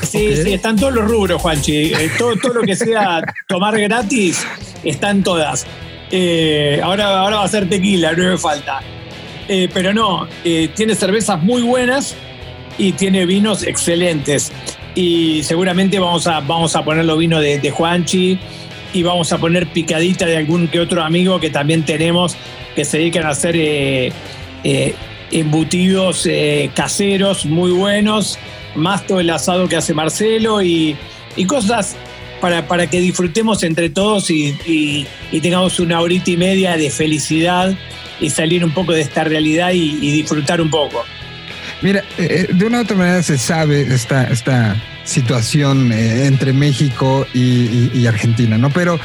Sí, 0.04 0.36
sí, 0.42 0.54
están 0.54 0.78
todos 0.78 0.94
los 0.94 1.06
rubros, 1.06 1.42
Juanchi. 1.42 1.92
Eh, 1.94 2.12
todo, 2.18 2.36
todo 2.38 2.54
lo 2.54 2.62
que 2.62 2.76
sea 2.76 3.22
tomar 3.48 3.78
gratis, 3.78 4.46
están 4.84 5.22
todas. 5.24 5.66
Eh, 6.12 6.80
ahora, 6.82 7.20
ahora 7.20 7.38
va 7.38 7.44
a 7.44 7.48
ser 7.48 7.68
tequila, 7.68 8.14
no 8.14 8.24
me 8.24 8.38
falta. 8.38 8.80
Eh, 9.50 9.68
pero 9.74 9.94
no, 9.94 10.28
tiene 10.44 10.96
cervezas 10.96 11.42
muy 11.42 11.64
buenas 11.64 12.16
y 12.78 12.94
tiene 12.94 13.26
vinos 13.26 13.64
excelentes. 13.64 14.52
Y 14.96 15.44
seguramente 15.44 16.00
vamos 16.00 16.26
a, 16.26 16.40
vamos 16.40 16.76
a 16.76 16.84
poner 16.84 17.06
los 17.06 17.18
vinos 17.18 17.42
de, 17.42 17.72
Juanchi 17.72 18.40
y 18.94 19.04
vamos 19.04 19.32
a 19.34 19.38
poner 19.38 19.68
picadita 19.68 20.26
de 20.26 20.38
algún 20.38 20.68
que 20.68 20.80
otro 20.80 21.04
amigo 21.04 21.40
que 21.40 21.50
también 21.50 21.84
tenemos 21.84 22.36
que 22.76 22.86
se 22.86 22.98
dedican 22.98 23.26
a 23.26 23.30
hacer 23.30 23.56
eh, 23.56 24.12
embutidos 25.32 26.26
eh, 26.26 26.72
caseros 26.74 27.46
muy 27.46 27.72
buenos, 27.72 28.40
más 28.76 29.06
todo 29.06 29.20
el 29.20 29.30
asado 29.30 29.68
que 29.68 29.76
hace 29.76 29.94
Marcelo 29.94 30.62
y, 30.62 30.96
cosas 31.48 31.96
para, 32.42 32.68
para, 32.68 32.88
que 32.88 33.00
disfrutemos 33.00 33.64
entre 33.64 33.90
todos 33.90 34.30
y, 34.30 35.06
tengamos 35.42 35.80
una 35.80 36.02
horita 36.02 36.32
y 36.32 36.38
media 36.38 36.76
de 36.78 36.90
felicidad 36.90 37.74
y 38.20 38.30
salir 38.30 38.64
un 38.64 38.72
poco 38.72 38.94
de 38.94 39.02
esta 39.02 39.24
realidad 39.24 39.72
y, 39.74 40.12
disfrutar 40.12 40.62
un 40.62 40.70
poco. 40.70 41.06
Mira, 41.82 42.04
eh, 42.18 42.48
de 42.52 42.66
una 42.66 42.80
u 42.80 42.82
otra 42.82 42.96
manera 42.96 43.24
se 43.24 43.38
sabe 43.38 43.82
esta, 43.82 44.24
esta 44.26 44.76
situación 45.06 45.92
entre 45.92 46.54
México 46.54 47.26
y, 47.34 48.06
Argentina, 48.06 48.58
¿no? 48.58 48.70
Pero 48.70 49.00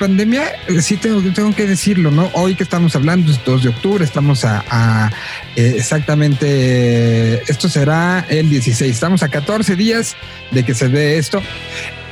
pandemia, 0.00 0.54
eh, 0.66 0.80
sí 0.80 0.96
tengo, 0.96 1.54
que 1.54 1.66
decirlo, 1.66 2.10
¿no? 2.10 2.30
Hoy 2.32 2.54
que 2.54 2.62
estamos 2.62 2.96
hablando, 2.96 3.30
es 3.30 3.44
2 3.44 3.62
de 3.62 3.68
octubre, 3.68 4.02
estamos 4.02 4.44
a, 4.44 5.12
eh, 5.56 5.74
exactamente, 5.76 7.42
esto 7.50 7.68
será 7.68 8.24
el 8.28 8.48
16, 8.48 8.90
estamos 8.90 9.22
a 9.22 9.28
14 9.28 9.76
días 9.76 10.16
de 10.50 10.64
que 10.64 10.74
se 10.74 10.88
ve 10.88 11.18
esto. 11.18 11.42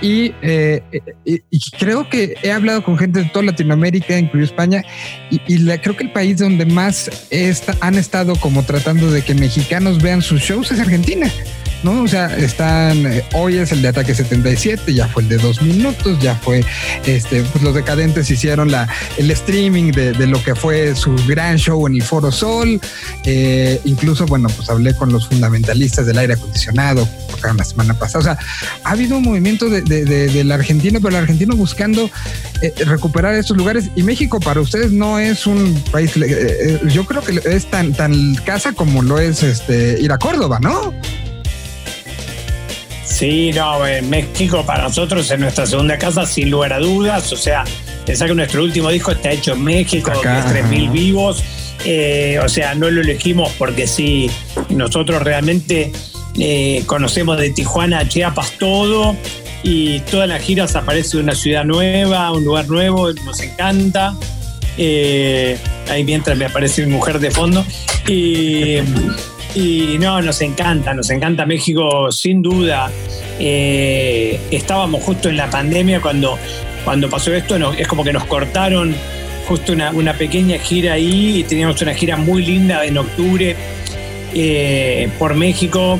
Y, 0.00 0.32
eh, 0.42 0.82
y, 1.24 1.40
creo 1.78 2.08
que 2.08 2.34
he 2.42 2.52
hablado 2.52 2.84
con 2.84 2.96
gente 2.96 3.20
de 3.20 3.30
toda 3.30 3.46
Latinoamérica, 3.46 4.18
incluido 4.18 4.46
España, 4.46 4.84
y, 5.30 5.38
creo 5.78 5.96
que 5.96 6.04
el 6.04 6.12
país 6.12 6.38
donde 6.38 6.66
más 6.66 7.10
han 7.80 7.94
estado 7.96 8.36
como 8.36 8.62
tratando 8.64 9.10
de 9.10 9.22
que 9.22 9.34
mexicanos 9.34 10.00
vean 10.00 10.22
sus 10.22 10.40
shows 10.40 10.70
es 10.70 10.80
Argentina. 10.80 11.30
¿No? 11.82 12.02
O 12.02 12.08
sea, 12.08 12.36
están, 12.36 13.06
eh, 13.06 13.24
hoy 13.34 13.56
es 13.56 13.72
el 13.72 13.82
de 13.82 13.88
Ataque 13.88 14.14
77, 14.14 14.92
ya 14.94 15.08
fue 15.08 15.22
el 15.22 15.28
de 15.28 15.38
dos 15.38 15.62
minutos, 15.62 16.18
ya 16.20 16.34
fue, 16.34 16.64
este, 17.06 17.42
pues 17.42 17.62
los 17.62 17.74
decadentes 17.74 18.30
hicieron 18.30 18.70
la, 18.70 18.88
el 19.16 19.30
streaming 19.30 19.92
de, 19.92 20.26
lo 20.26 20.42
que 20.42 20.54
fue 20.54 20.94
su 20.94 21.14
gran 21.26 21.56
show 21.56 21.86
en 21.86 21.94
el 21.94 22.02
Foro 22.02 22.30
Sol, 22.32 22.80
eh, 23.24 23.80
incluso, 23.84 24.26
bueno, 24.26 24.48
pues 24.48 24.68
hablé 24.68 24.94
con 24.94 25.12
los 25.12 25.28
fundamentalistas 25.28 26.06
del 26.06 26.18
aire 26.18 26.34
acondicionado, 26.34 27.08
tocaron 27.30 27.56
la 27.56 27.64
semana 27.64 27.94
pasada, 27.94 28.18
o 28.18 28.22
sea, 28.22 28.38
ha 28.84 28.90
habido 28.90 29.16
un 29.16 29.24
movimiento 29.24 29.68
de, 29.68 29.82
del 29.82 30.52
argentino, 30.52 31.00
pero 31.00 31.10
el 31.10 31.22
argentino 31.22 31.56
buscando 31.56 32.10
eh, 32.62 32.72
recuperar 32.84 33.34
estos 33.34 33.56
lugares 33.56 33.90
y 33.94 34.02
México 34.02 34.40
para 34.40 34.60
ustedes 34.60 34.92
no 34.92 35.18
es 35.18 35.46
un 35.46 35.74
país, 35.90 36.12
yo 36.88 37.06
creo 37.06 37.22
que 37.22 37.40
es 37.44 37.66
tan, 37.70 37.92
tan 37.92 38.34
casa 38.44 38.72
como 38.72 39.02
lo 39.02 39.18
es 39.18 39.42
este, 39.42 39.98
ir 40.00 40.12
a 40.12 40.18
Córdoba, 40.18 40.58
¿no? 40.60 40.92
Sí, 43.18 43.50
no, 43.52 43.84
en 43.84 44.08
México 44.08 44.64
para 44.64 44.84
nosotros 44.84 45.28
es 45.28 45.40
nuestra 45.40 45.66
segunda 45.66 45.98
casa, 45.98 46.24
sin 46.24 46.52
lugar 46.52 46.72
a 46.72 46.78
dudas. 46.78 47.32
O 47.32 47.36
sea, 47.36 47.64
pensar 48.06 48.28
que 48.28 48.34
nuestro 48.36 48.62
último 48.62 48.90
disco 48.90 49.10
está 49.10 49.32
hecho 49.32 49.54
en 49.54 49.64
México, 49.64 50.12
Acá, 50.12 50.44
que 50.52 50.60
es 50.60 50.64
3.000 50.64 50.92
vivos. 50.92 51.42
Eh, 51.84 52.38
o 52.40 52.48
sea, 52.48 52.76
no 52.76 52.88
lo 52.88 53.00
elegimos 53.00 53.52
porque 53.58 53.88
sí, 53.88 54.30
nosotros 54.68 55.20
realmente 55.20 55.90
eh, 56.38 56.84
conocemos 56.86 57.38
de 57.38 57.50
Tijuana 57.50 57.98
a 57.98 58.08
Chiapas 58.08 58.52
todo 58.52 59.16
y 59.64 59.98
todas 59.98 60.28
las 60.28 60.40
giras 60.40 60.76
aparece 60.76 61.16
una 61.16 61.34
ciudad 61.34 61.64
nueva, 61.64 62.30
un 62.30 62.44
lugar 62.44 62.68
nuevo, 62.68 63.12
nos 63.24 63.40
encanta. 63.40 64.14
Eh, 64.76 65.58
ahí 65.90 66.04
mientras 66.04 66.38
me 66.38 66.44
aparece 66.44 66.86
mi 66.86 66.92
mujer 66.92 67.18
de 67.18 67.32
fondo. 67.32 67.66
Y 68.06 68.76
y 69.58 69.98
no, 69.98 70.22
nos 70.22 70.40
encanta, 70.40 70.94
nos 70.94 71.10
encanta 71.10 71.44
México 71.44 72.12
sin 72.12 72.42
duda. 72.42 72.92
Eh, 73.40 74.38
estábamos 74.52 75.02
justo 75.02 75.28
en 75.28 75.36
la 75.36 75.50
pandemia 75.50 76.00
cuando, 76.00 76.38
cuando 76.84 77.10
pasó 77.10 77.34
esto, 77.34 77.56
es 77.72 77.88
como 77.88 78.04
que 78.04 78.12
nos 78.12 78.24
cortaron 78.26 78.94
justo 79.48 79.72
una, 79.72 80.12
pequeña 80.12 80.58
gira 80.58 80.92
ahí 80.92 81.40
y 81.40 81.42
teníamos 81.42 81.82
una 81.82 81.92
gira 81.92 82.16
muy 82.16 82.44
linda 82.44 82.84
en 82.84 82.98
octubre 82.98 83.56
eh, 84.32 85.08
por 85.18 85.34
México. 85.34 85.98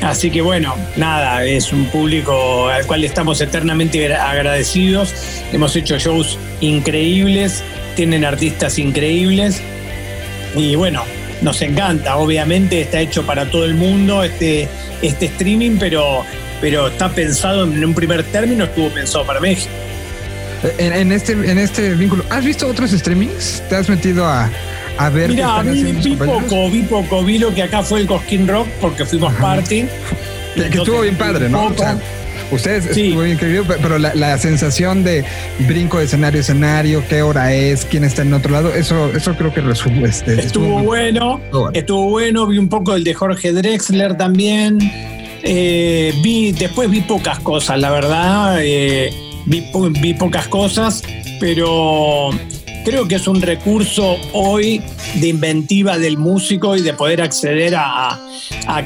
Así 0.00 0.30
que 0.30 0.40
bueno, 0.40 0.74
nada, 0.96 1.44
es 1.44 1.74
un 1.74 1.84
público 1.86 2.68
al 2.68 2.86
cual 2.86 3.04
estamos 3.04 3.38
eternamente 3.42 4.14
agradecidos. 4.14 5.14
Hemos 5.52 5.76
hecho 5.76 5.98
shows 5.98 6.38
increíbles, 6.62 7.62
tienen 7.96 8.24
artistas 8.24 8.78
increíbles. 8.78 9.60
Y 10.56 10.76
bueno, 10.76 11.02
nos 11.42 11.60
encanta. 11.62 12.16
Obviamente 12.16 12.80
está 12.80 13.00
hecho 13.00 13.24
para 13.24 13.50
todo 13.50 13.64
el 13.64 13.74
mundo 13.74 14.22
este, 14.22 14.68
este 15.02 15.26
streaming, 15.26 15.76
pero, 15.78 16.24
pero 16.60 16.88
está 16.88 17.08
pensado 17.08 17.64
en 17.64 17.84
un 17.84 17.94
primer 17.94 18.22
término, 18.24 18.64
estuvo 18.64 18.88
pensado 18.90 19.24
para 19.24 19.40
México. 19.40 19.72
En, 20.78 21.12
este, 21.12 21.32
en 21.32 21.58
este 21.58 21.94
vínculo, 21.94 22.24
¿has 22.30 22.42
visto 22.42 22.66
otros 22.66 22.90
streamings? 22.90 23.62
¿Te 23.68 23.76
has 23.76 23.88
metido 23.88 24.24
a, 24.24 24.50
a 24.96 25.10
ver? 25.10 25.28
Mira, 25.30 25.58
a 25.58 25.62
mí 25.62 25.82
vi 25.82 26.16
poco, 26.16 26.70
vi 26.70 26.82
poco, 26.82 27.22
vi 27.22 27.38
lo 27.38 27.54
que 27.54 27.62
acá 27.62 27.82
fue 27.82 28.00
el 28.00 28.06
Cosquín 28.06 28.48
Rock 28.48 28.66
porque 28.80 29.04
fuimos 29.04 29.32
party. 29.34 29.86
Que, 30.54 30.62
estuvo 30.62 31.02
bien 31.02 31.16
padre, 31.16 31.50
¿no? 31.50 31.70
Ustedes 32.50 32.86
estuvo 32.86 33.22
bien 33.22 33.38
querido, 33.38 33.64
pero 33.64 33.98
la, 33.98 34.38
sensación 34.38 35.04
de 35.04 35.24
brinco 35.66 35.98
de 35.98 36.04
escenario 36.04 36.38
a 36.38 36.42
escenario, 36.42 37.04
qué 37.08 37.22
hora 37.22 37.54
es, 37.54 37.84
quién 37.84 38.04
está 38.04 38.22
en 38.22 38.34
otro 38.34 38.52
lado, 38.52 38.74
eso, 38.74 39.10
eso 39.14 39.34
creo 39.34 39.52
que 39.52 39.60
resume. 39.60 40.08
Este, 40.08 40.40
estuvo, 40.40 40.82
bueno, 40.82 41.40
estuvo 41.72 42.10
bueno, 42.10 42.46
vi 42.46 42.58
un 42.58 42.68
poco 42.68 42.94
el 42.94 43.04
de 43.04 43.14
Jorge 43.14 43.52
Drexler 43.52 44.16
también. 44.16 44.78
Eh, 45.42 46.12
vi, 46.22 46.52
después 46.52 46.90
vi 46.90 47.02
pocas 47.02 47.38
cosas, 47.40 47.78
la 47.78 47.90
verdad. 47.90 48.58
Eh, 48.60 49.12
vi, 49.46 49.64
vi 50.00 50.14
pocas 50.14 50.48
cosas, 50.48 51.02
pero 51.38 52.30
creo 52.84 53.08
que 53.08 53.16
es 53.16 53.26
un 53.26 53.40
recurso 53.40 54.16
hoy 54.32 54.82
de 55.16 55.28
inventiva 55.28 55.98
del 55.98 56.18
músico 56.18 56.76
y 56.76 56.82
de 56.82 56.92
poder 56.92 57.22
acceder 57.22 57.74
a, 57.76 58.20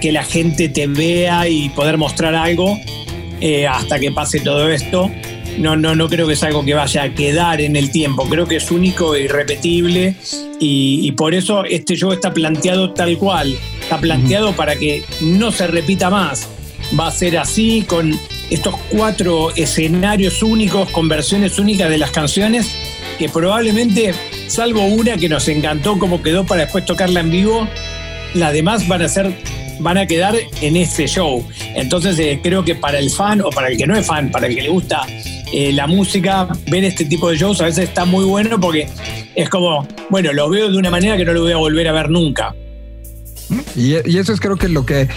que 0.00 0.12
la 0.12 0.22
gente 0.22 0.68
te 0.68 0.86
vea 0.86 1.48
y 1.48 1.68
poder 1.70 1.98
mostrar 1.98 2.34
algo 2.34 2.78
eh, 3.40 3.66
hasta 3.66 3.98
que 3.98 4.12
pase 4.12 4.40
todo 4.40 4.68
esto. 4.68 5.11
No, 5.59 5.77
no, 5.77 5.94
no 5.94 6.09
creo 6.09 6.27
que 6.27 6.35
es 6.35 6.42
algo 6.42 6.64
que 6.64 6.74
vaya 6.74 7.03
a 7.03 7.14
quedar 7.14 7.61
en 7.61 7.74
el 7.77 7.90
tiempo. 7.90 8.29
Creo 8.29 8.46
que 8.46 8.57
es 8.57 8.70
único 8.70 9.14
e 9.14 9.22
irrepetible 9.22 10.14
y, 10.61 11.01
y 11.03 11.12
por 11.12 11.35
eso 11.35 11.64
este 11.64 11.96
show 11.96 12.12
está 12.12 12.33
planteado 12.33 12.92
tal 12.92 13.18
cual. 13.18 13.57
Está 13.81 13.98
planteado 13.98 14.53
para 14.55 14.77
que 14.77 15.03
no 15.20 15.51
se 15.51 15.66
repita 15.66 16.11
más. 16.11 16.48
Va 16.98 17.09
a 17.09 17.11
ser 17.11 17.38
así 17.38 17.85
con 17.87 18.18
estos 18.51 18.77
cuatro 18.90 19.51
escenarios 19.57 20.42
únicos, 20.42 20.88
con 20.90 21.09
versiones 21.09 21.59
únicas 21.59 21.90
de 21.90 21.98
las 21.98 22.11
canciones 22.11 22.70
que 23.18 23.29
probablemente, 23.29 24.14
salvo 24.46 24.85
una 24.85 25.16
que 25.16 25.29
nos 25.29 25.48
encantó 25.48 25.98
como 25.98 26.22
quedó 26.22 26.46
para 26.46 26.62
después 26.62 26.85
tocarla 26.85 27.20
en 27.20 27.31
vivo, 27.31 27.68
las 28.35 28.53
demás 28.53 28.87
van 28.87 29.03
a 29.03 29.09
ser 29.09 29.37
van 29.80 29.98
a 29.98 30.06
quedar 30.06 30.34
en 30.60 30.76
este 30.76 31.06
show. 31.06 31.44
Entonces 31.74 32.18
eh, 32.18 32.40
creo 32.42 32.64
que 32.64 32.74
para 32.74 32.98
el 32.98 33.10
fan 33.10 33.40
o 33.40 33.50
para 33.50 33.68
el 33.68 33.76
que 33.76 33.86
no 33.86 33.96
es 33.96 34.06
fan, 34.06 34.30
para 34.30 34.46
el 34.46 34.54
que 34.54 34.62
le 34.62 34.68
gusta 34.68 35.02
eh, 35.52 35.72
la 35.72 35.86
música, 35.86 36.48
ver 36.70 36.84
este 36.84 37.04
tipo 37.04 37.30
de 37.30 37.36
shows 37.36 37.60
a 37.60 37.64
veces 37.64 37.88
está 37.88 38.04
muy 38.04 38.24
bueno 38.24 38.60
porque 38.60 38.88
es 39.34 39.48
como, 39.48 39.86
bueno, 40.10 40.32
lo 40.32 40.48
veo 40.50 40.70
de 40.70 40.76
una 40.76 40.90
manera 40.90 41.16
que 41.16 41.24
no 41.24 41.32
lo 41.32 41.42
voy 41.42 41.52
a 41.52 41.56
volver 41.56 41.88
a 41.88 41.92
ver 41.92 42.10
nunca. 42.10 42.54
Y, 43.76 43.94
eso 43.94 44.32
es 44.32 44.40
creo 44.40 44.56
que 44.56 44.68
lo 44.68 44.84
que 44.84 45.08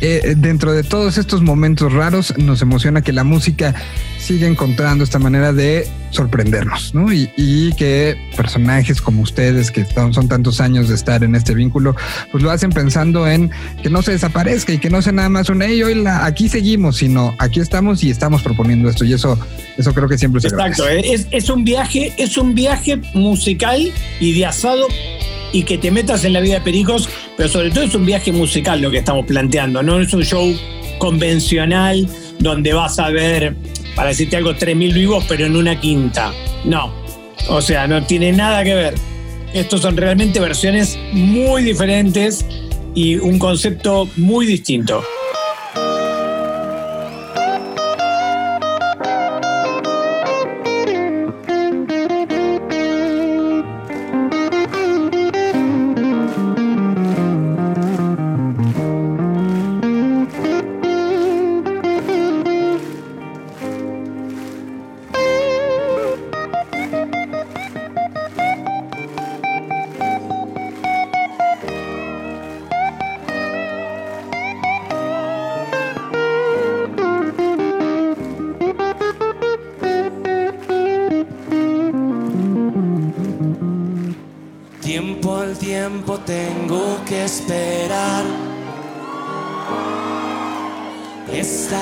eh, 0.00 0.34
dentro 0.36 0.72
de 0.72 0.82
todos 0.82 1.18
estos 1.18 1.42
momentos 1.42 1.92
raros 1.92 2.34
nos 2.38 2.62
emociona 2.62 3.02
que 3.02 3.12
la 3.12 3.24
música 3.24 3.74
siga 4.18 4.46
encontrando 4.46 5.04
esta 5.04 5.18
manera 5.18 5.52
de 5.52 5.86
sorprendernos, 6.10 6.94
¿no? 6.94 7.12
Y, 7.12 7.72
que 7.76 8.16
personajes 8.36 9.02
como 9.02 9.22
ustedes, 9.22 9.70
que 9.70 9.84
son, 9.84 10.28
tantos 10.28 10.60
años 10.60 10.88
de 10.88 10.94
estar 10.94 11.24
en 11.24 11.34
este 11.34 11.54
vínculo, 11.54 11.96
pues 12.30 12.42
lo 12.42 12.50
hacen 12.50 12.70
pensando 12.70 13.26
en 13.26 13.50
que 13.82 13.90
no 13.90 14.00
se 14.00 14.12
desaparezca 14.12 14.72
y 14.72 14.78
que 14.78 14.90
no 14.90 15.02
sea 15.02 15.12
nada 15.12 15.28
más 15.28 15.48
un, 15.48 15.60
hey, 15.60 15.82
hoy 15.82 15.94
la, 15.96 16.24
aquí 16.24 16.48
seguimos, 16.48 16.98
sino 16.98 17.34
aquí 17.38 17.60
estamos 17.60 18.02
y 18.04 18.10
estamos 18.10 18.42
proponiendo 18.42 18.88
esto. 18.88 19.04
Y 19.04 19.12
eso, 19.12 19.38
eso 19.76 19.92
creo 19.92 20.08
que 20.08 20.16
siempre 20.16 20.40
se 20.40 20.48
Exacto, 20.48 20.88
es, 20.88 21.26
es 21.30 21.50
un 21.50 21.64
viaje, 21.64 22.14
es 22.16 22.38
un 22.38 22.54
viaje 22.54 22.96
musical 23.14 23.92
y 24.20 24.38
de 24.38 24.46
asado 24.46 24.86
y 25.54 25.62
que 25.62 25.78
te 25.78 25.92
metas 25.92 26.24
en 26.24 26.32
la 26.32 26.40
vida 26.40 26.54
de 26.54 26.60
Pericos, 26.62 27.08
pero 27.36 27.48
sobre 27.48 27.70
todo 27.70 27.84
es 27.84 27.94
un 27.94 28.04
viaje 28.04 28.32
musical 28.32 28.82
lo 28.82 28.90
que 28.90 28.98
estamos 28.98 29.24
planteando, 29.24 29.84
no 29.84 30.00
es 30.00 30.12
un 30.12 30.24
show 30.24 30.52
convencional 30.98 32.08
donde 32.40 32.72
vas 32.72 32.98
a 32.98 33.10
ver, 33.10 33.54
para 33.94 34.08
decirte 34.08 34.36
algo, 34.36 34.52
3.000 34.52 34.92
vivos, 34.92 35.24
pero 35.28 35.46
en 35.46 35.54
una 35.54 35.80
quinta. 35.80 36.32
No, 36.64 36.92
o 37.48 37.62
sea, 37.62 37.86
no 37.86 38.02
tiene 38.02 38.32
nada 38.32 38.64
que 38.64 38.74
ver. 38.74 38.94
Estos 39.52 39.82
son 39.82 39.96
realmente 39.96 40.40
versiones 40.40 40.98
muy 41.12 41.62
diferentes 41.62 42.44
y 42.96 43.14
un 43.14 43.38
concepto 43.38 44.08
muy 44.16 44.46
distinto. 44.46 45.04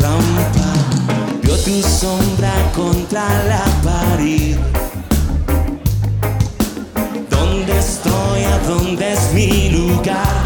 trampa. 0.00 0.70
Vio 1.42 1.56
tu 1.58 1.80
sombra 1.82 2.52
contra 2.74 3.24
la 3.44 3.64
pared. 3.84 4.56
¿Dónde 7.30 7.78
estoy? 7.78 8.44
¿A 8.44 8.58
dónde 8.66 9.12
es 9.12 9.32
mi 9.32 9.70
lugar? 9.70 10.40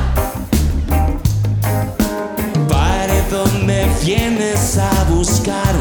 vienes 4.05 4.77
a 4.77 5.05
buscar, 5.05 5.75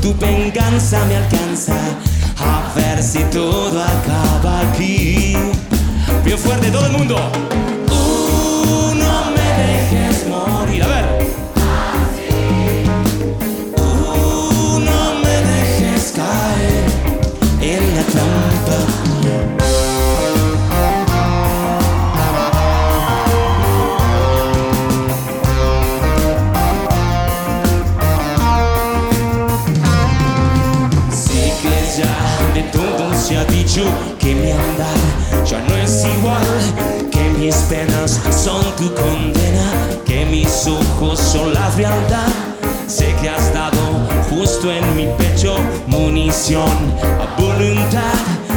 tu 0.00 0.14
venganza 0.14 1.04
me 1.04 1.16
alcanza, 1.16 1.76
a 2.38 2.72
ver 2.74 3.02
si 3.02 3.18
todo 3.24 3.82
acaba 3.82 4.60
aquí. 4.70 5.36
Bien 6.24 6.38
fuerte 6.38 6.70
todo 6.70 6.86
el 6.86 6.92
mundo. 6.92 7.16
Uh, 7.90 8.91
que 34.18 34.34
mi 34.34 34.50
andar 34.50 35.46
ya 35.46 35.58
no 35.66 35.74
es 35.76 36.04
igual, 36.04 36.42
que 37.10 37.30
mis 37.38 37.54
penas 37.70 38.20
son 38.30 38.62
tu 38.76 38.92
condena, 38.94 39.72
que 40.04 40.26
mis 40.26 40.66
ojos 40.66 41.18
son 41.18 41.54
la 41.54 41.70
frialdad. 41.70 42.28
Sé 42.86 43.14
que 43.22 43.30
has 43.30 43.54
dado 43.54 44.06
justo 44.28 44.70
en 44.70 44.94
mi 44.94 45.06
pecho 45.16 45.56
munición 45.86 46.68
a 47.02 47.40
voluntad. 47.40 48.51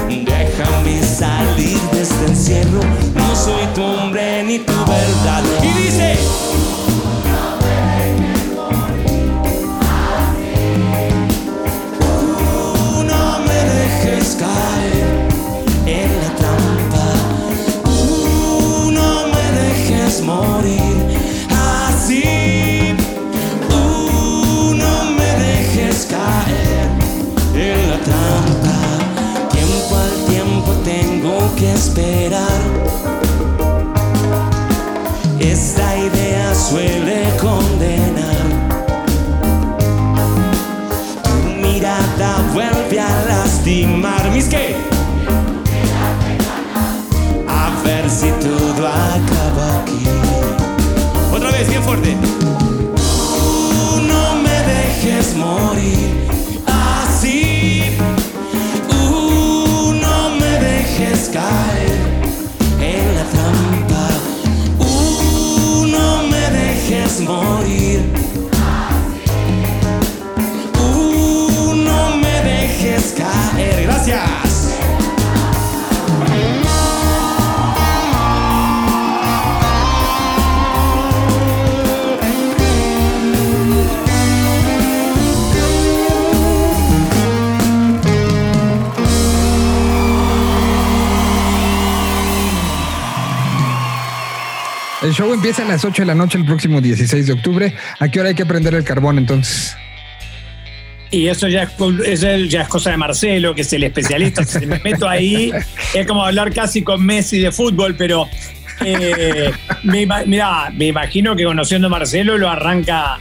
Ver 48.06 48.12
si 48.12 48.30
todo 48.46 48.88
acaba 48.88 49.82
aquí. 49.82 50.04
Otra 51.34 51.52
vez, 51.52 51.68
bien 51.68 51.84
fuerte. 51.84 52.16
Tú 53.72 54.02
no 54.02 54.36
me 54.36 54.50
dejes 54.50 55.36
morir 55.36 55.65
show 95.16 95.34
empieza 95.34 95.64
a 95.64 95.66
las 95.66 95.84
8 95.86 96.02
de 96.02 96.06
la 96.06 96.16
noche 96.16 96.38
el 96.38 96.46
próximo 96.46 96.82
16 96.82 97.28
de 97.28 97.34
octubre. 97.34 97.74
¿A 98.00 98.10
qué 98.10 98.20
hora 98.20 98.30
hay 98.30 98.36
que 98.36 98.46
prender 98.46 98.74
el 98.76 98.84
carbón 98.84 99.18
entonces? 99.18 99.76
Y 101.12 101.28
eso 101.28 101.48
ya 101.48 101.64
es, 101.64 101.70
eso 102.06 102.36
ya 102.48 102.62
es 102.64 102.68
cosa 102.68 102.92
de 102.92 102.98
Marcelo, 102.98 103.56
que 103.56 103.62
es 103.62 103.72
el 103.74 103.84
especialista. 103.84 104.44
Si 104.44 104.66
me 104.66 104.80
meto 104.80 105.08
ahí, 105.08 105.52
es 105.94 106.06
como 106.08 106.26
hablar 106.26 106.52
casi 106.54 106.82
con 106.82 107.06
Messi 107.06 107.40
de 107.40 107.52
fútbol, 107.52 107.96
pero 107.96 108.28
eh, 108.84 109.52
me, 109.84 110.06
mirá, 110.26 110.70
me 110.74 110.88
imagino 110.88 111.36
que 111.36 111.44
conociendo 111.46 111.88
a 111.88 111.90
Marcelo 111.90 112.38
lo 112.38 112.50
arranca 112.50 113.20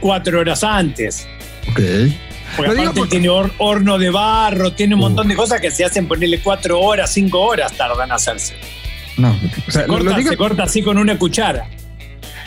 cuatro 0.00 0.40
horas 0.40 0.62
antes. 0.64 1.26
Ok. 1.70 1.80
Porque 2.56 2.72
Lo 2.74 2.80
aparte 2.82 2.98
porque- 3.00 3.10
tiene 3.12 3.28
hor- 3.30 3.52
horno 3.58 3.96
de 3.98 4.10
barro, 4.10 4.72
tiene 4.72 4.94
un 4.94 5.00
montón 5.00 5.26
de 5.28 5.34
cosas 5.34 5.60
que 5.60 5.70
se 5.70 5.84
hacen 5.84 6.06
ponerle 6.06 6.40
cuatro 6.40 6.78
horas, 6.80 7.12
cinco 7.12 7.40
horas 7.40 7.72
tardan 7.72 8.08
en 8.08 8.12
hacerse. 8.12 8.54
No, 9.16 9.30
o 9.68 9.70
sea, 9.70 9.82
Se 9.82 9.86
corta, 9.88 10.04
lo 10.10 10.16
digo, 10.16 10.30
se 10.30 10.36
corta 10.36 10.62
así 10.64 10.82
con 10.82 10.98
una 10.98 11.18
cuchara. 11.18 11.66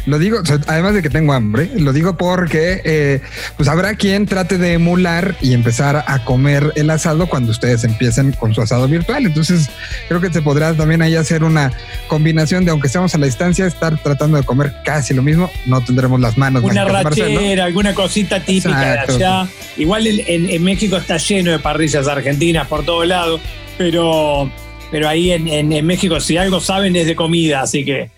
lo 0.06 0.20
digo, 0.20 0.40
o 0.42 0.46
sea, 0.46 0.60
además 0.68 0.94
de 0.94 1.02
que 1.02 1.10
tengo 1.10 1.34
hambre, 1.34 1.70
lo 1.76 1.92
digo 1.92 2.16
porque 2.18 2.82
eh, 2.86 3.22
pues 3.58 3.68
habrá 3.68 3.96
quien 3.96 4.26
trate 4.26 4.58
de 4.58 4.74
emular 4.74 5.36
y 5.42 5.54
empezar 5.54 6.04
a 6.08 6.24
comer 6.24 6.72
el 6.76 6.90
asado 6.90 7.28
cuando 7.28 7.52
ustedes 7.52 7.84
empiecen 7.84 8.32
con 8.34 8.54
su 8.56 8.62
asado 8.62 8.88
virtual. 8.88 9.26
Entonces, 9.26 9.70
creo 10.08 10.22
que 10.22 10.32
se 10.32 10.42
podrá 10.42 10.74
también 10.74 11.02
ahí 11.02 11.16
hacer 11.18 11.44
una 11.44 11.72
combinación 12.08 12.64
de, 12.64 12.72
aunque 12.72 12.88
estemos 12.88 13.14
a 13.16 13.18
la 13.18 13.26
distancia, 13.26 13.66
estar 13.66 13.98
tratando 14.02 14.38
de 14.38 14.44
comer 14.44 14.74
casi 14.86 15.14
lo 15.14 15.24
mismo. 15.24 15.50
No 15.66 15.82
tendremos 15.84 16.20
las 16.22 16.38
manos 16.38 16.64
Una 16.64 16.86
Marcelo. 16.86 17.26
rachera, 17.28 17.66
alguna 17.66 17.94
cosita 17.94 18.40
típica 18.42 18.94
Exacto. 18.94 19.18
de 19.18 19.26
allá. 19.26 19.48
Igual 19.76 20.08
en, 20.08 20.20
en- 20.26 20.50
en 20.50 20.64
México 20.64 20.96
está 20.98 21.18
lleno 21.18 21.52
de 21.52 21.60
parrillas 21.60 22.08
argentinas 22.08 22.66
por 22.68 22.86
todos 22.86 23.06
lados, 23.08 23.42
pero, 23.78 24.50
pero 24.92 25.08
ahí 25.08 25.32
en, 25.32 25.48
en- 25.48 25.72
en 25.74 25.86
México 25.86 26.20
si 26.20 26.38
algo 26.38 26.60
saben 26.60 26.96
es 26.96 27.06
de 27.08 27.16
comida, 27.16 27.62
así 27.62 27.84
que 27.86 28.12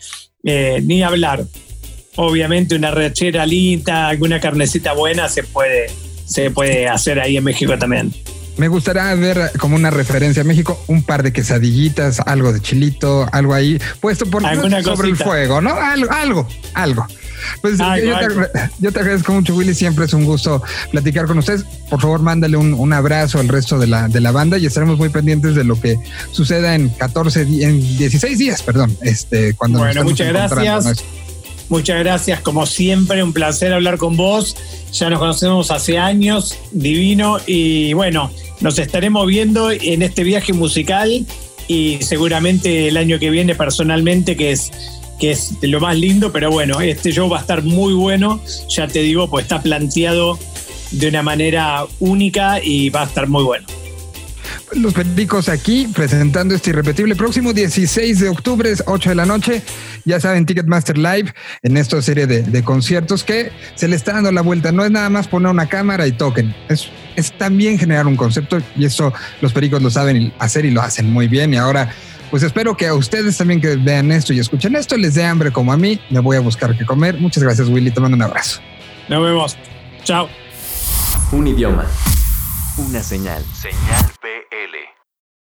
eh, 0.43 0.81
ni 0.83 1.03
hablar. 1.03 1.43
Obviamente 2.15 2.75
una 2.75 2.91
rachera 2.91 3.45
linda, 3.45 4.09
alguna 4.09 4.39
carnecita 4.41 4.93
buena 4.93 5.29
se 5.29 5.43
puede, 5.43 5.87
se 6.25 6.51
puede 6.51 6.87
hacer 6.87 7.19
ahí 7.19 7.37
en 7.37 7.43
México 7.43 7.77
también. 7.77 8.13
Me 8.57 8.67
gustaría 8.67 9.13
ver 9.15 9.51
como 9.57 9.77
una 9.77 9.89
referencia 9.89 10.41
a 10.41 10.45
México, 10.45 10.83
un 10.87 11.03
par 11.03 11.23
de 11.23 11.31
quesadillitas, 11.31 12.19
algo 12.19 12.51
de 12.51 12.59
chilito, 12.59 13.25
algo 13.31 13.53
ahí 13.53 13.79
puesto 14.01 14.25
por 14.25 14.43
sobre 14.83 15.07
el 15.07 15.15
fuego, 15.15 15.61
¿no? 15.61 15.75
Algo, 15.75 16.11
algo, 16.11 16.47
algo. 16.73 17.07
Pues 17.61 17.79
Algo, 17.79 18.05
yo, 18.05 18.19
te, 18.19 18.59
yo 18.79 18.89
agradezco 18.89 19.33
mucho, 19.33 19.55
Willy. 19.55 19.73
Siempre 19.73 20.05
es 20.05 20.13
un 20.13 20.25
gusto 20.25 20.61
platicar 20.91 21.25
con 21.25 21.37
ustedes. 21.37 21.63
Por 21.89 22.01
favor, 22.01 22.21
mándale 22.21 22.57
un, 22.57 22.73
un 22.73 22.93
abrazo 22.93 23.39
al 23.39 23.47
resto 23.47 23.77
de 23.79 23.87
la, 23.87 24.07
de 24.07 24.19
la 24.19 24.31
banda 24.31 24.57
y 24.57 24.65
estaremos 24.65 24.97
muy 24.97 25.09
pendientes 25.09 25.55
de 25.55 25.63
lo 25.63 25.79
que 25.79 25.97
suceda 26.31 26.75
en 26.75 26.89
14, 26.89 27.45
di- 27.45 27.63
en 27.63 27.79
16 27.97 28.37
días, 28.37 28.61
perdón. 28.63 28.95
Este, 29.01 29.53
cuando 29.53 29.79
Bueno, 29.79 30.03
muchas 30.03 30.27
gracias. 30.27 30.85
¿no? 30.85 30.91
Muchas 31.69 31.99
gracias, 31.99 32.41
como 32.41 32.65
siempre, 32.65 33.21
un 33.23 33.31
placer 33.31 33.71
hablar 33.73 33.97
con 33.99 34.17
vos. 34.17 34.55
Ya 34.91 35.09
nos 35.11 35.19
conocemos 35.19 35.69
hace 35.69 35.99
años, 35.99 36.57
divino, 36.71 37.37
y 37.45 37.93
bueno, 37.93 38.31
nos 38.59 38.79
estaremos 38.79 39.27
viendo 39.27 39.69
en 39.71 40.01
este 40.01 40.23
viaje 40.23 40.51
musical 40.51 41.27
y 41.67 41.99
seguramente 42.01 42.87
el 42.87 42.97
año 42.97 43.19
que 43.19 43.29
viene 43.29 43.53
personalmente, 43.53 44.35
que 44.35 44.51
es, 44.51 44.71
que 45.19 45.31
es 45.31 45.55
lo 45.61 45.79
más 45.79 45.97
lindo, 45.97 46.31
pero 46.31 46.49
bueno, 46.49 46.79
este 46.81 47.11
show 47.11 47.29
va 47.29 47.37
a 47.37 47.41
estar 47.41 47.63
muy 47.63 47.93
bueno, 47.93 48.41
ya 48.69 48.87
te 48.87 48.99
digo, 48.99 49.29
pues 49.29 49.43
está 49.43 49.61
planteado 49.61 50.39
de 50.91 51.07
una 51.09 51.21
manera 51.21 51.85
única 51.99 52.63
y 52.63 52.89
va 52.89 53.01
a 53.01 53.05
estar 53.05 53.27
muy 53.27 53.43
bueno. 53.43 53.67
Los 54.73 54.93
Pericos 54.93 55.49
aquí 55.49 55.87
presentando 55.93 56.53
este 56.53 56.69
irrepetible 56.69 57.15
próximo 57.15 57.53
16 57.53 58.19
de 58.19 58.29
octubre, 58.29 58.71
8 58.85 59.09
de 59.09 59.15
la 59.15 59.25
noche. 59.25 59.63
Ya 60.05 60.19
saben, 60.19 60.45
Ticketmaster 60.45 60.97
Live 60.97 61.33
en 61.63 61.75
esta 61.75 62.01
serie 62.01 62.27
de, 62.27 62.63
conciertos 62.63 63.23
que 63.23 63.51
se 63.75 63.87
le 63.87 63.95
está 63.95 64.13
dando 64.13 64.31
la 64.31 64.41
vuelta. 64.41 64.71
No 64.71 64.85
es 64.85 64.91
nada 64.91 65.09
más 65.09 65.27
poner 65.27 65.51
una 65.51 65.67
cámara 65.67 66.05
y 66.05 66.11
toquen. 66.11 66.55
Es, 66.69 66.87
es 67.15 67.31
también 67.37 67.79
generar 67.79 68.05
un 68.05 68.15
concepto 68.15 68.59
y 68.77 68.85
eso 68.85 69.11
los 69.41 69.53
Pericos 69.53 69.81
lo 69.81 69.89
saben 69.89 70.33
hacer 70.37 70.65
y 70.65 70.71
lo 70.71 70.81
hacen 70.81 71.09
muy 71.11 71.27
bien. 71.27 71.53
Y 71.53 71.57
ahora, 71.57 71.89
pues 72.29 72.43
espero 72.43 72.75
que 72.75 72.87
a 72.87 72.93
ustedes 72.93 73.37
también 73.37 73.61
que 73.61 73.75
vean 73.75 74.11
esto 74.11 74.33
y 74.33 74.39
escuchen 74.39 74.75
esto 74.75 74.97
les 74.97 75.15
dé 75.15 75.25
hambre 75.25 75.51
como 75.51 75.73
a 75.73 75.77
mí. 75.77 75.99
Me 76.09 76.19
voy 76.19 76.37
a 76.37 76.39
buscar 76.39 76.77
qué 76.77 76.85
comer. 76.85 77.19
Muchas 77.19 77.43
gracias, 77.43 77.67
Willy. 77.69 77.91
Te 77.91 77.99
mando 77.99 78.15
un 78.15 78.23
abrazo. 78.23 78.61
Nos 79.07 79.23
vemos. 79.23 79.57
Chao. 80.03 80.29
Un 81.31 81.47
idioma. 81.47 81.85
Una 82.77 83.03
señal. 83.03 83.43
Señal 83.53 84.09